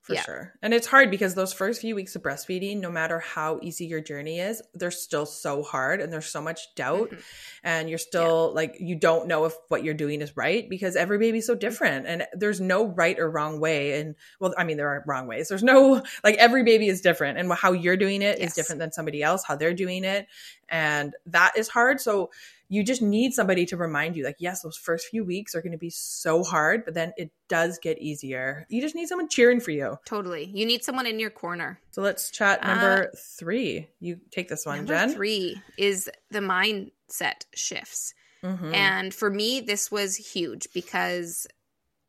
[0.05, 0.21] for yeah.
[0.21, 0.53] sure.
[0.61, 4.01] And it's hard because those first few weeks of breastfeeding, no matter how easy your
[4.01, 7.09] journey is, they're still so hard and there's so much doubt.
[7.09, 7.21] Mhm.
[7.63, 11.17] And you're still like, you don't know if what you're doing is right because every
[11.17, 13.99] baby's so different and there's no right or wrong way.
[13.99, 15.49] And well, I mean, there are wrong ways.
[15.49, 18.55] There's no, like, every baby is different and how you're doing it is Yes.
[18.55, 20.27] different than somebody else, how they're doing it.
[20.69, 21.99] And that is hard.
[21.99, 22.29] So,
[22.69, 25.71] you just need somebody to remind you like yes those first few weeks are going
[25.71, 29.59] to be so hard but then it does get easier you just need someone cheering
[29.59, 30.45] for you Totally.
[30.45, 31.79] You need someone in your corner.
[31.91, 36.39] so let's chat number three you take this one Uh, Number jen three is the
[36.39, 38.13] mindset shifts.
[38.43, 38.73] Mhm.
[38.75, 41.47] And for me, this was huge because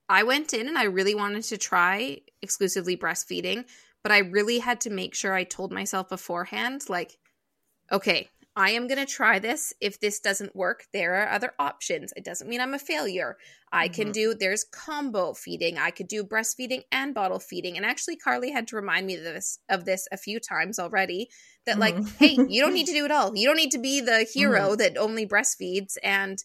[0.08, 3.64] I went in and I really wanted to try exclusively breastfeeding,
[4.02, 7.16] but I really had to make sure I told myself beforehand, like,
[7.90, 8.28] okay,
[8.58, 9.74] I am going to try this.
[9.82, 12.14] If this doesn't work, there are other options.
[12.16, 13.36] It doesn't mean I'm a failure.
[13.70, 14.12] I can Mhm.
[14.14, 15.76] do, there's combo feeding.
[15.76, 17.76] I could do breastfeeding and bottle feeding.
[17.76, 21.28] And actually, Karlee had to remind me of this, of this a few times already
[21.66, 22.16] that, like, Mhm.
[22.16, 23.36] hey, you don't need to do it all.
[23.36, 25.98] You don't need to be the hero that only breastfeeds.
[26.02, 26.42] And,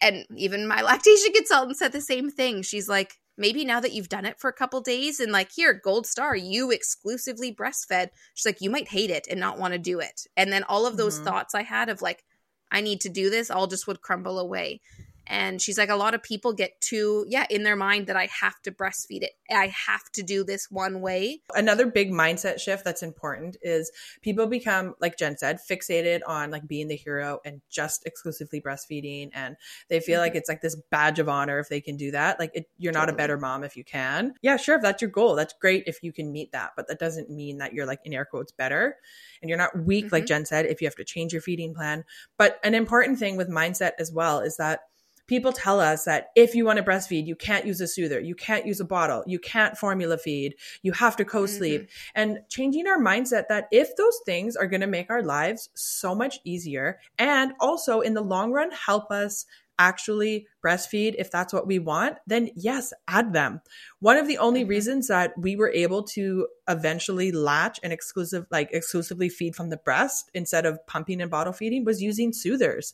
[0.00, 2.62] and even my lactation consultant said the same thing.
[2.62, 5.72] She's like, maybe now that you've done it for a couple days and like here
[5.72, 9.78] gold star you exclusively breastfed she's like you might hate it and not want to
[9.78, 11.24] do it and then all of those Mhm.
[11.24, 12.24] thoughts i had of like
[12.70, 14.80] i need to do this all just would crumble away
[15.28, 18.28] and she's like a lot of people get too yeah in their mind that i
[18.40, 22.84] have to breastfeed it i have to do this one way Another big mindset shift
[22.84, 23.90] that's important is
[24.22, 29.30] people become, like Jen said, fixated on like being the hero and just exclusively breastfeeding.
[29.32, 29.56] And
[29.88, 32.38] they feel like it's like this badge of honor if they can do that.
[32.38, 34.34] Like it, you're not a better mom if you can.
[34.42, 34.76] Yeah, sure.
[34.76, 36.72] If that's your goal, that's great if you can meet that.
[36.76, 38.96] But that doesn't mean that you're like in air quotes better.
[39.42, 40.28] And you're not weak, like Mhm.
[40.28, 42.04] Jen said, if you have to change your feeding plan.
[42.36, 44.80] But an important thing with mindset as well is that
[45.28, 48.34] people tell us that if you want to breastfeed, you can't use a soother, you
[48.34, 51.88] can't use a bottle, you can't formula feed, you have to co sleep.
[52.14, 56.14] And changing our mindset that if those things are going to make our lives so
[56.14, 59.46] much easier and also in the long run help us
[59.78, 63.60] actually breastfeed if that's what we want, then yes, add them.
[64.00, 64.68] One of the only Mhm.
[64.68, 69.76] reasons that we were able to eventually latch and exclusive like exclusively feed from the
[69.76, 72.92] breast instead of pumping and bottle feeding was using soothers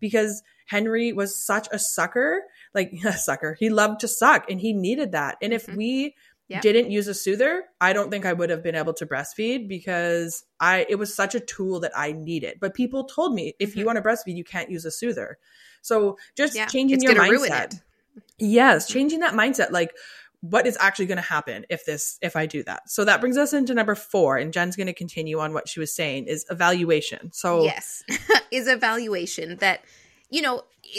[0.00, 2.42] because Henry was such a sucker,
[2.74, 3.56] like a sucker.
[3.58, 5.36] He loved to suck and he needed that.
[5.42, 5.76] And if Mhm.
[5.76, 6.14] we
[6.60, 10.44] didn't use a soother, I don't think I would have been able to breastfeed because
[10.60, 12.58] I it was such a tool that I needed.
[12.60, 13.86] But people told me if you Mhm.
[13.86, 15.38] want to breastfeed, you can't use a soother.
[15.82, 17.80] So just Yeah, changing your mindset.
[18.38, 18.92] Yes, Mhm.
[18.92, 19.94] changing that mindset like
[20.40, 22.90] what is actually going to happen if this if I do that.
[22.90, 25.80] So that brings us into number 4 and Jen's going to continue on what she
[25.80, 27.32] was saying is evaluation.
[27.32, 28.02] So yes
[28.50, 29.84] is evaluation that
[30.34, 30.56] you know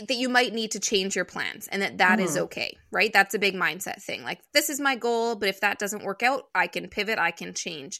[0.07, 2.43] that you might need to change your plans and that that is Mhm.
[2.45, 3.11] okay right?
[3.17, 4.23] That's a big mindset thing.
[4.29, 7.31] Like this is my goal but if that doesn't work out i can pivot i
[7.31, 7.93] can change.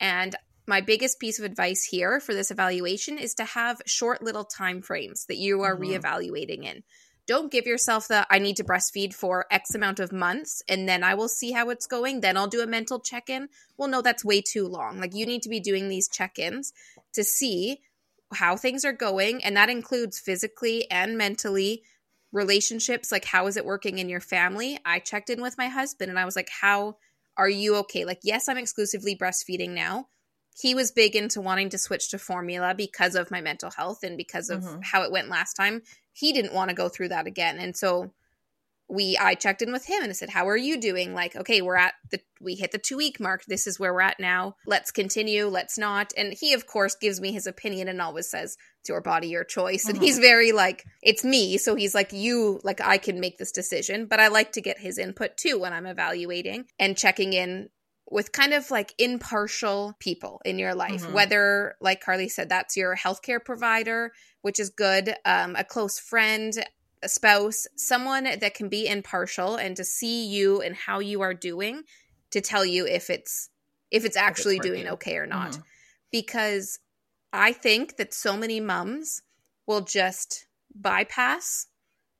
[0.00, 0.32] And
[0.74, 4.80] my biggest piece of advice here for this evaluation is to have short little time
[4.82, 5.82] frames that you are Mhm.
[5.84, 6.78] reevaluating in.
[7.26, 11.02] Don't give yourself the i need to breastfeed for x amount of months and then
[11.10, 13.48] i will see how it's going then i'll do a mental check-in.
[13.76, 14.92] Well no that's way too long.
[15.02, 16.72] Like you need to be doing these check-ins
[17.16, 17.80] to see
[18.34, 21.82] how things are going and that includes physically and mentally
[22.32, 24.78] relationships like how is it working in your family?
[24.84, 26.96] I checked in with my husband and i was like how
[27.38, 28.04] are you okay?
[28.04, 30.08] Like yes i'm exclusively breastfeeding now.
[30.60, 34.16] He was big into wanting to switch to formula because of my mental health and
[34.16, 34.84] because of Mhm.
[34.84, 35.82] how it went last time.
[36.12, 38.12] He didn't want to go through that again and so
[38.88, 41.12] we i checked in with him and i said how are you doing?
[41.14, 43.44] Like okay we're at the we hit the two week mark.
[43.46, 44.56] This is where we're at now.
[44.66, 45.46] Let's continue.
[45.46, 46.12] Let's not.
[46.16, 49.42] And he of course gives me his opinion and always says it's your body your
[49.44, 49.88] choice.
[49.88, 51.58] And he's very like it's me.
[51.58, 54.06] So he's like you like i can make this decision.
[54.06, 57.70] But i like to get his input too when i'm evaluating and checking in
[58.08, 61.02] with kind of like impartial people in your life.
[61.02, 61.12] Mhm.
[61.12, 64.12] whether like Karlee said that's your healthcare provider
[64.42, 66.54] which is good um, a close friend
[67.02, 71.34] a spouse, someone that can be impartial and to see you and how you are
[71.34, 71.82] doing
[72.30, 73.50] to tell you if it's
[73.90, 74.92] if it's actually doing working.
[74.94, 75.52] okay or not.
[75.52, 75.62] Mhm.
[76.10, 76.80] Because
[77.32, 79.22] I think that so many mums
[79.66, 81.66] will just bypass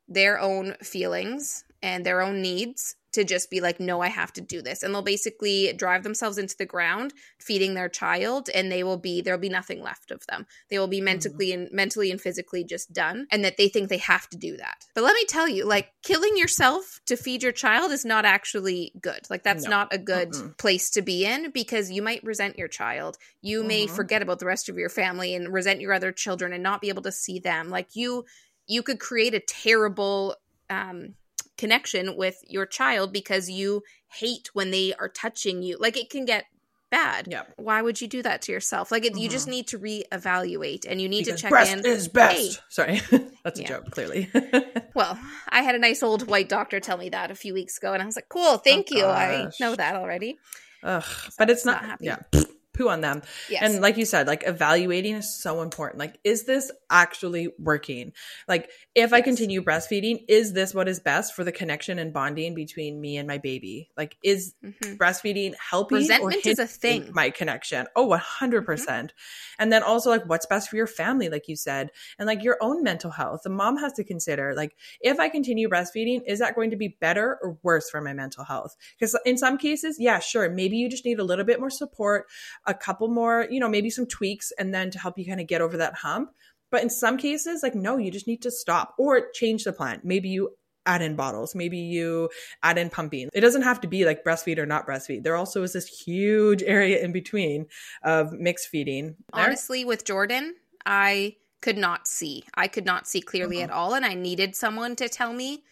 [0.09, 4.41] their own feelings and their own needs to just be like no I have to
[4.41, 4.83] do this.
[4.83, 9.21] And they'll basically drive themselves into the ground feeding their child and they will be
[9.21, 10.47] there'll be nothing left of them.
[10.71, 13.99] They will be mentally and mentally and physically just done and that they think they
[13.99, 14.85] have to do that.
[14.95, 18.93] But let me tell you like killing yourself to feed your child is not actually
[19.01, 19.21] good.
[19.29, 19.71] Like that's No.
[19.71, 20.57] not a good Mm-mm.
[20.59, 23.17] place to be in because you might resent your child.
[23.43, 23.97] You may Mhm.
[23.97, 26.89] forget about the rest of your family and resent your other children and not be
[26.91, 27.71] able to see them.
[27.71, 28.25] Like you
[28.69, 30.37] you could create a terrible
[30.69, 31.15] um
[31.59, 36.25] connection with your child because you hate when they are touching you like it can
[36.25, 36.45] get
[36.91, 37.43] bad Yeah.
[37.57, 39.51] why would you do that to yourself like it, you just Mhm.
[39.51, 42.37] need to reevaluate and you need Because to check breast in is best.
[42.37, 42.51] Hey.
[42.69, 43.01] Sorry.
[43.45, 43.69] That's a Yeah.
[43.69, 44.31] joke, clearly.
[44.95, 47.93] well i had a nice old white doctor tell me that a few weeks ago
[47.93, 50.39] and i was like cool thank you i Oh, know that already
[50.83, 51.05] Ugh,
[51.39, 52.05] but it's not not, happy.
[52.07, 52.19] yeah.
[52.77, 53.23] Poo on them.
[53.49, 55.99] yes And like you said, like evaluating is so important.
[55.99, 58.13] Like, is this actually working?
[58.49, 62.55] Like, if I continue breastfeeding, is this what is best for the connection and bonding
[62.55, 63.89] between me and my baby?
[63.97, 64.97] Like, is Mhm.
[64.99, 67.03] breastfeeding helping Resentment or is a thing.
[67.03, 67.15] Mm-hmm.
[67.15, 69.11] my connection oh 100%
[69.59, 72.57] and then also like what's best for your family like you said and like your
[72.61, 76.55] own mental health the mom has to consider like if i continue breastfeeding is that
[76.55, 80.19] going to be better or worse for my mental health because in some cases yeah
[80.19, 82.27] sure maybe you just need a little bit more support
[82.67, 85.47] a couple more you know maybe some tweaks and then to help you kind of
[85.47, 86.31] get over that hump.
[86.71, 90.01] But in some cases like no you just need to stop or change the plan
[90.05, 90.57] maybe you
[90.89, 91.53] add in bottles.
[91.57, 92.31] Maybe you
[92.63, 93.29] add in pumping.
[93.35, 95.25] It doesn't have to be like breastfeed or not breastfeed.
[95.25, 97.67] There also is this huge area in between
[98.05, 99.17] of mixed feeding.
[99.33, 100.55] Honestly with jordan
[100.85, 102.45] i could not see.
[102.55, 103.65] I could not see clearly Mhm.
[103.65, 105.65] at all and i needed someone to tell me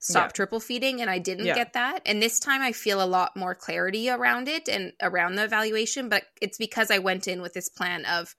[0.00, 0.32] stop Yeah.
[0.32, 1.54] triple feeding and I didn't Yeah.
[1.54, 2.02] get that.
[2.06, 6.08] And this time I feel a lot more clarity around it and around the evaluation,
[6.08, 8.34] but it's because I went in with this plan of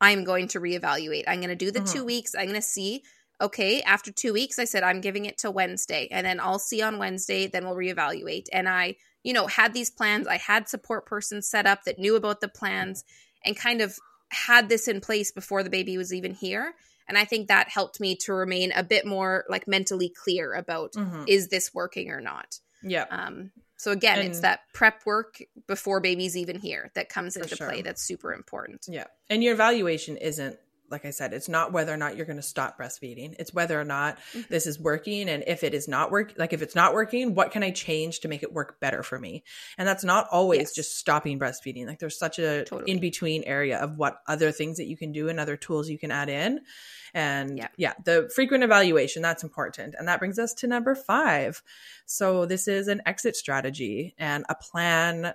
[0.00, 1.24] I'm going to reevaluate.
[1.26, 1.88] I'm going to do the Mhm.
[1.92, 2.34] 2 weeks.
[2.34, 3.04] I'm going to see
[3.40, 6.80] okay, after 2 weeks I said I'm giving it to Wednesday and then I'll see
[6.82, 8.46] on Wednesday, then we'll reevaluate.
[8.52, 10.26] And I, you know, had these plans.
[10.28, 13.04] I had support persons set up that knew about the plans
[13.44, 13.98] and kind of
[14.30, 16.74] had this in place before the baby was even here.
[17.08, 20.92] And I think that helped me to remain a bit more like mentally clear about
[20.92, 21.24] Mhm.
[21.28, 22.58] is this working or not.
[22.82, 23.06] Yeah.
[23.10, 27.68] Um, so again, it's that prep work before baby's even here that comes into sure.
[27.68, 27.82] play.
[27.82, 28.86] That's super important.
[28.88, 29.04] Yeah.
[29.28, 30.58] And your evaluation isn't,
[30.90, 33.34] like I said, it's not whether or not you're going to stop breastfeeding.
[33.38, 34.48] It's whether or not Mhm.
[34.48, 35.28] this is working.
[35.28, 38.20] And if it is not work, like if it's not working, what can I change
[38.20, 39.44] to make it work better for me?
[39.78, 40.72] And that's not always Yes.
[40.74, 41.86] just stopping breastfeeding.
[41.86, 42.90] Like there's such a Totally.
[42.90, 45.98] in between area of what other things that you can do and other tools you
[45.98, 46.60] can add in.
[47.14, 47.68] And Yeah.
[47.76, 49.94] yeah, the frequent evaluation, that's important.
[49.98, 51.62] And that brings us to number five.
[52.06, 55.32] So this is an exit strategy and a plan,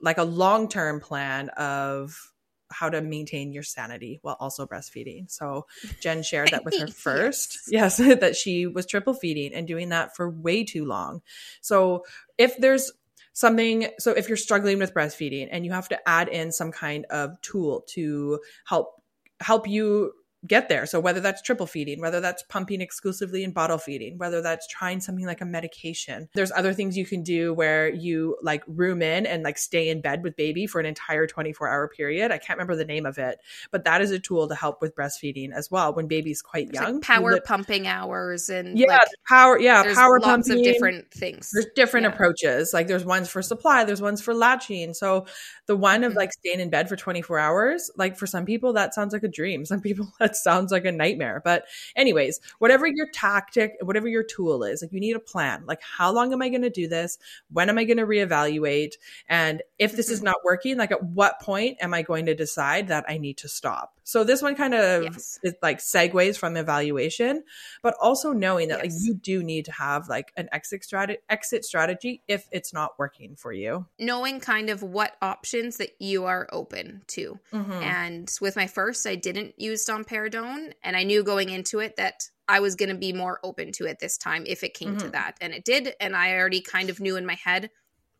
[0.00, 2.32] like a long term plan of
[2.70, 5.30] how to maintain your sanity while also breastfeeding.
[5.30, 5.66] So
[6.00, 7.00] Jen shared that with her Yes.
[7.00, 7.58] first.
[7.68, 11.22] Yes, that she was triple feeding and doing that for way too long.
[11.60, 12.04] So
[12.36, 12.92] if there's
[13.32, 17.06] something so if you're struggling with breastfeeding and you have to add in some kind
[17.10, 19.00] of tool to help
[19.40, 20.12] help you
[20.46, 20.86] get there.
[20.86, 25.00] So whether that's triple feeding, whether that's pumping exclusively and bottle feeding, whether that's trying
[25.00, 26.28] something like a medication.
[26.34, 30.00] There's other things you can do where you like room in and like stay in
[30.00, 32.30] bed with baby for an entire 24 hour period.
[32.30, 33.40] I can't remember the name of it,
[33.72, 36.84] but that is a tool to help with breastfeeding as well when baby's quite There's
[36.84, 36.94] young.
[36.96, 40.58] like power lit- pumping hours and yeah, like, power yeah, power lots pumping.
[40.58, 41.50] of different things.
[41.52, 42.12] There's different Yeah.
[42.12, 42.72] approaches.
[42.72, 44.94] Like there's ones for supply, there's ones for latching.
[44.94, 45.26] So
[45.66, 46.16] the one of Mhm.
[46.16, 49.28] like staying in bed for 24 hours, like for some people that sounds like a
[49.28, 49.64] dream.
[49.64, 51.40] Some people that sounds like a nightmare.
[51.44, 51.66] But
[51.96, 55.64] anyways, whatever your tactic, whatever your tool is, like you need a plan.
[55.66, 57.18] Like how long am I going to do this?
[57.50, 58.94] When am I going to reevaluate?
[59.28, 60.24] And if this is Mhm.
[60.24, 63.48] not working, like at what point am I going to decide that I need to
[63.48, 63.97] stop?
[64.08, 65.38] So this one kind of Yes.
[65.42, 67.44] it like segues from evaluation,
[67.82, 71.62] but also knowing that like you do need to have like an exit strategy exit
[71.62, 73.86] strategy if it's not working for you.
[73.98, 77.38] Knowing kind of what options that you are open to.
[77.52, 77.72] Mm-hmm.
[77.72, 82.30] And with my first, I didn't use domperidone, and I knew going into it that
[82.48, 85.08] I was going to be more open to it this time if it came to
[85.08, 85.12] Mhm.
[85.12, 85.94] that, and it did.
[86.00, 87.68] And I already kind of knew in my head,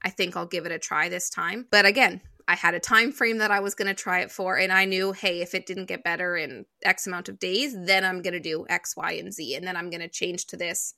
[0.03, 1.67] I think I'll give it a try this time.
[1.71, 4.59] But again, I had a time frame that I was going to try it for,
[4.59, 8.05] and I knew, hey, if it didn't get better in X amount of days, then
[8.05, 10.57] I'm going to do X, Y, and Z, and then I'm going to change to
[10.57, 10.95] this.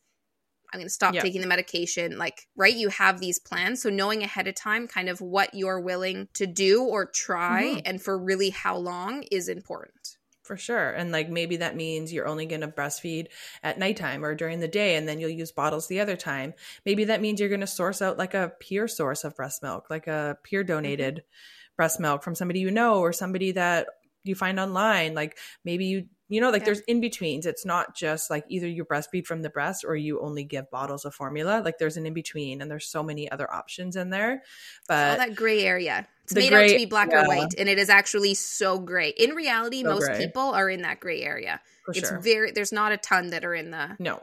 [0.73, 1.23] I'm going to stop Yeah.
[1.23, 2.17] taking the medication.
[2.17, 2.73] Like, right?
[2.75, 3.83] You have these plans.
[3.83, 7.83] So, knowing ahead of time kind of what you're willing to do or try Mhm.
[7.85, 10.19] and for really how long is important.
[10.51, 10.91] For sure.
[10.91, 13.29] And like maybe that means you're only going to breastfeed
[13.63, 16.55] at nighttime or during the day and then you'll use bottles the other time.
[16.85, 19.87] Maybe that means you're going to source out like a peer source of breast milk,
[19.91, 21.75] like a peer donated mm-hmm.
[21.77, 23.91] breast milk from somebody you know or somebody that
[24.25, 25.15] you find online.
[25.15, 26.67] Like maybe you you know like Yeah.
[26.67, 27.45] there's in betweens.
[27.45, 31.05] It's not just like either you breastfeed from the breast or you only give bottles
[31.05, 31.61] of formula.
[31.65, 34.43] Like there's an in between and there's so many other options in there.
[34.89, 36.07] all that gray area.
[36.25, 37.25] It's made out to be black yeah.
[37.25, 39.09] or white, and it is actually so gray.
[39.11, 40.19] In reality, So most gray.
[40.19, 41.61] people are in that gray area.
[41.85, 42.21] for it's sure.
[42.21, 44.23] very there's not a ton that are in the no.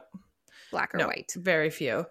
[0.70, 1.32] black or no, white.
[1.36, 2.06] Very few.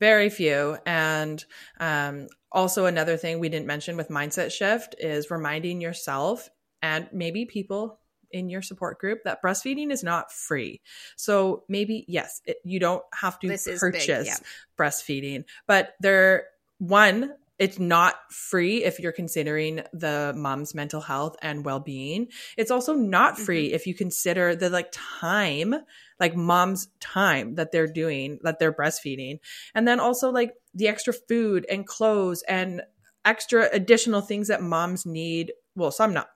[0.00, 0.78] Very few.
[0.86, 1.44] And
[1.78, 6.48] um, also, another thing we didn't mention with Mindset Shift is reminding yourself
[6.82, 8.00] and maybe people
[8.32, 10.80] in your support group that breastfeeding is not free.
[11.16, 14.36] So maybe, yes, it, you don't have to This is big, purchase yeah.
[14.78, 16.46] breastfeeding, but there,
[16.78, 22.26] one, it's not free if you're considering the mom's mental health and well-being.
[22.56, 23.74] It's also not free mm-hmm.
[23.76, 25.74] if you consider the like time,
[26.18, 29.38] like mom's time that they're doing, that they're breastfeeding.
[29.76, 32.82] And then also like the extra food and clothes and
[33.24, 35.52] extra additional things that moms need.
[35.76, 36.30] Well, some not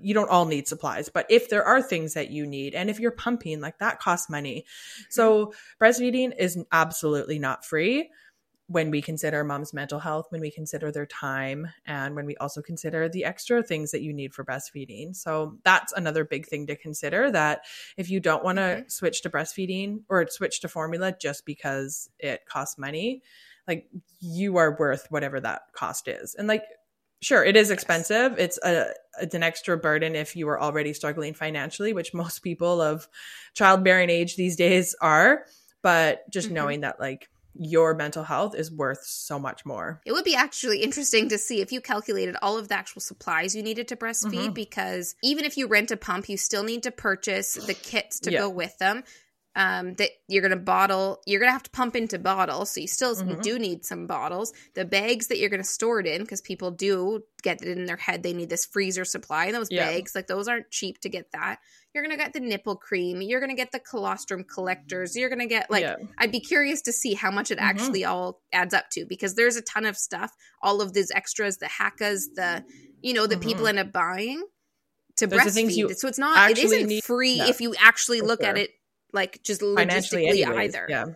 [0.00, 3.00] you don't all need supplies, but if there are things that you need, and if
[3.00, 4.64] you're pumping, like that costs money.
[5.10, 8.10] So breastfeeding is absolutely not free
[8.68, 12.60] when we consider mom's mental health, when we consider their time, and when we also
[12.60, 15.16] consider the extra things that you need for breastfeeding.
[15.16, 17.62] So that's another big thing to consider that
[17.96, 18.90] if you don't want to Mhm.
[18.90, 23.22] switch to breastfeeding or switch to formula just because it costs money,
[23.66, 23.88] like
[24.20, 26.34] you are worth whatever that cost is.
[26.34, 26.64] And like
[27.20, 31.34] sure it is expensive it's a it's an extra burden if you are already struggling
[31.34, 33.08] financially which most people of
[33.54, 35.44] childbearing age these days are
[35.82, 36.52] but just Mhm.
[36.52, 37.28] knowing that like
[37.60, 41.60] your mental health is worth so much more It would be actually interesting to see
[41.60, 44.54] if you calculated all of the actual supplies you needed to breastfeed Mhm.
[44.54, 48.30] because even if you rent a pump, you still need to purchase the kits to
[48.30, 48.40] Yeah.
[48.40, 49.02] go with them.
[49.60, 52.80] Um, that you're going to bottle you're going to have to pump into bottles so
[52.80, 53.42] you still Mhm.
[53.42, 56.70] do need some bottles the bags that you're going to store it in because people
[56.70, 59.86] do get it in their head they need this freezer supply and those Yeah.
[59.86, 61.58] bags like those aren't cheap to get that
[61.92, 65.28] you're going to get the nipple cream you're going to get the colostrum collectors you're
[65.28, 65.96] going to get like yeah.
[66.18, 67.62] I'd be curious to see how much it Mhm.
[67.62, 70.30] actually all adds up to because there's a ton of stuff,
[70.62, 72.64] all of these extras, the Haakaas, the
[73.02, 73.68] you know, the people Mhm.
[73.70, 74.44] end up buying
[75.16, 75.74] to the breastfeed.
[75.74, 78.70] you so it's not it isn't need- free Yeah, if you actually look at it
[79.12, 80.86] like just logistically anyways, either.
[80.88, 81.06] Yeah.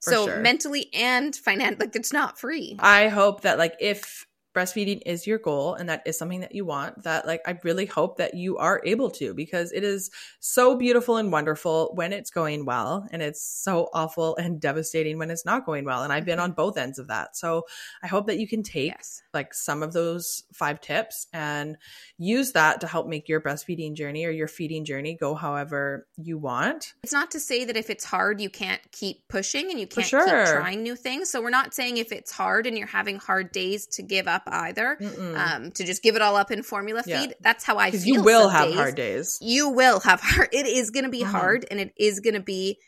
[0.00, 0.40] So sure.
[0.40, 2.76] mentally and finan like it's not free.
[2.78, 4.26] I hope that like if
[4.58, 7.86] breastfeeding is your goal and that is something that you want that like I really
[7.86, 12.30] hope that you are able to because it is so beautiful and wonderful when it's
[12.30, 16.24] going well and it's so awful and devastating when it's not going well and I've
[16.24, 16.44] been mm-hmm.
[16.44, 17.36] on both ends of that.
[17.36, 17.66] So
[18.02, 19.22] I hope that you can take Yes.
[19.32, 21.76] like some of those five tips and
[22.16, 26.38] use that to help make your breastfeeding journey or your feeding journey go however you
[26.38, 26.94] want.
[27.04, 30.06] It's not to say that if it's hard, you can't keep pushing and you can't
[30.06, 30.24] sure.
[30.26, 31.30] keep trying new things.
[31.30, 34.42] So we're not saying if it's hard and you're having hard days to give up
[34.50, 34.98] either.
[35.36, 37.20] Um, to just give it all up in formula Yeah.
[37.22, 37.34] feed.
[37.40, 38.16] That's how I feel.
[38.16, 38.76] You will have days.
[38.76, 39.38] hard days.
[39.40, 40.48] You will have hard.
[40.52, 41.26] It is going to be Mhm.
[41.30, 42.78] hard, and it is going to be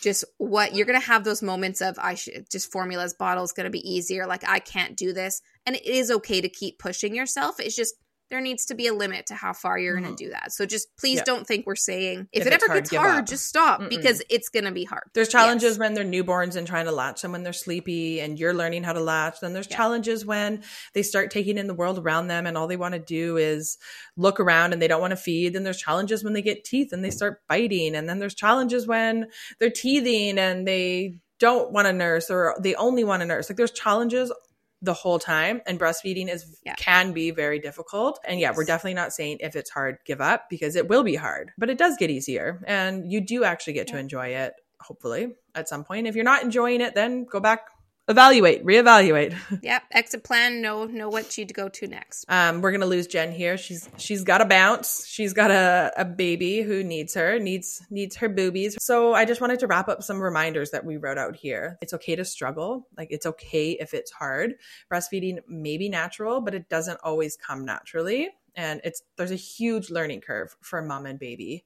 [0.00, 3.64] just what you're going to have those moments of I should just formulas bottles going
[3.64, 4.26] to be easier.
[4.26, 7.58] Like I can't do this, and it is okay to keep pushing yourself.
[7.58, 7.94] It's just
[8.30, 10.16] there needs to be a limit to how far you're going Mhm.
[10.16, 10.52] to do that.
[10.52, 11.24] So just please Yeah.
[11.24, 13.26] don't think we're saying if, If it ever hard, gets hard, up.
[13.26, 13.88] just stop Mm-mm.
[13.88, 15.04] because it's going to be hard.
[15.14, 15.78] There's challenges Yes.
[15.78, 18.92] when they're newborns and trying to latch them when they're sleepy and you're learning how
[18.92, 19.40] to latch.
[19.40, 19.76] Then there's Yeah.
[19.78, 20.62] challenges when
[20.92, 23.78] they start taking in the world around them and all they want to do is
[24.16, 25.54] look around and they don't want to feed.
[25.54, 27.94] Then there's challenges when they get teeth and they start biting.
[27.94, 32.74] And then there's challenges when they're teething and they don't want to nurse or they
[32.74, 33.48] only want to nurse.
[33.48, 34.32] Like there's challenges
[34.80, 36.74] the whole time and breastfeeding is Yeah.
[36.76, 38.20] can be very difficult.
[38.24, 41.16] And yeah we're definitely not saying if it's hard give up because it will be
[41.16, 45.34] hard but it does get easier and you do actually get to enjoy it hopefully
[45.54, 46.06] at some point.
[46.06, 47.62] If you're not enjoying it then go back
[48.08, 48.64] evaluate.
[48.64, 49.36] Reevaluate.
[49.62, 50.62] Yep, exit plan.
[50.62, 52.24] Know know what you'd go to next.
[52.28, 53.56] um we're gonna lose jen here.
[53.58, 55.06] She's she's got a bounce.
[55.06, 58.76] She's got a, a baby who needs her needs needs her boobies.
[58.80, 61.78] So i just wanted to wrap up some reminders that we wrote out here.
[61.80, 62.86] It's okay to struggle.
[62.96, 64.54] Like it's okay if it's hard.
[64.92, 69.88] Breastfeeding may be natural but it doesn't always come naturally and it's there's a huge
[69.88, 71.64] learning curve for mom and baby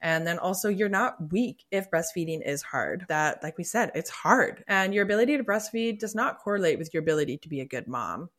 [0.00, 4.08] and then also you're not weak if breastfeeding is hard that like we said it's
[4.08, 7.66] hard and your ability to breastfeed does not correlate with your ability to be a
[7.66, 8.30] good mom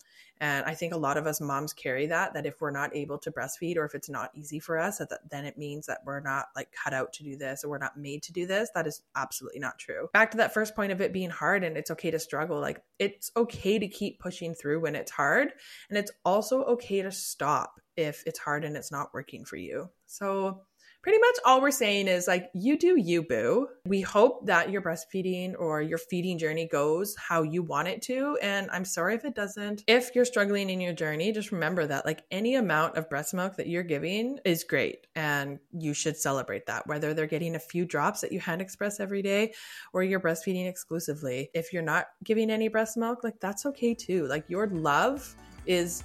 [0.42, 3.18] and I think a lot of us moms carry that, that if we're not able
[3.20, 6.22] to breastfeed or if it's not easy for us, that, then it means that we're
[6.22, 8.70] not like cut out to do this or we're not made to do this.
[8.74, 10.10] That is absolutely not true.
[10.14, 12.60] Back to that first point of it being hard and it's okay to struggle.
[12.62, 15.50] Like it's okay to keep pushing through when it's hard.
[15.90, 19.90] And it's also okay to stop if it's hard and it's not working for you.
[20.06, 20.62] So
[21.02, 23.68] pretty much all we're saying is like you do you boo.
[23.86, 28.38] We hope that your breastfeeding or your feeding journey goes how you want it to
[28.42, 29.84] and i'm sorry if it doesn't.
[29.88, 33.56] If you're struggling in your journey just remember that like any amount of breast milk
[33.58, 37.86] that you're giving is great and you should celebrate that whether they're getting a few
[37.86, 39.54] drops that you hand express every day
[39.94, 41.50] or you're breastfeeding exclusively.
[41.54, 44.28] If you're not giving any breast milk like that's okay too.
[44.28, 45.36] Like your love
[45.66, 46.04] is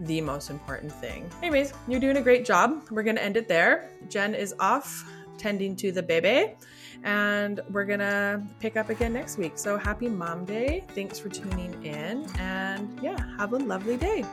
[0.00, 1.30] the most important thing.
[1.42, 2.84] Anyways, you're doing a great job.
[2.90, 3.90] We're going to end it there.
[4.08, 5.04] Jen is off
[5.38, 6.54] tending to the baby,
[7.02, 9.58] and we're going to pick up again next week.
[9.58, 10.84] So happy Mom Day.
[10.94, 14.24] Thanks for tuning in, and yeah, have a lovely day.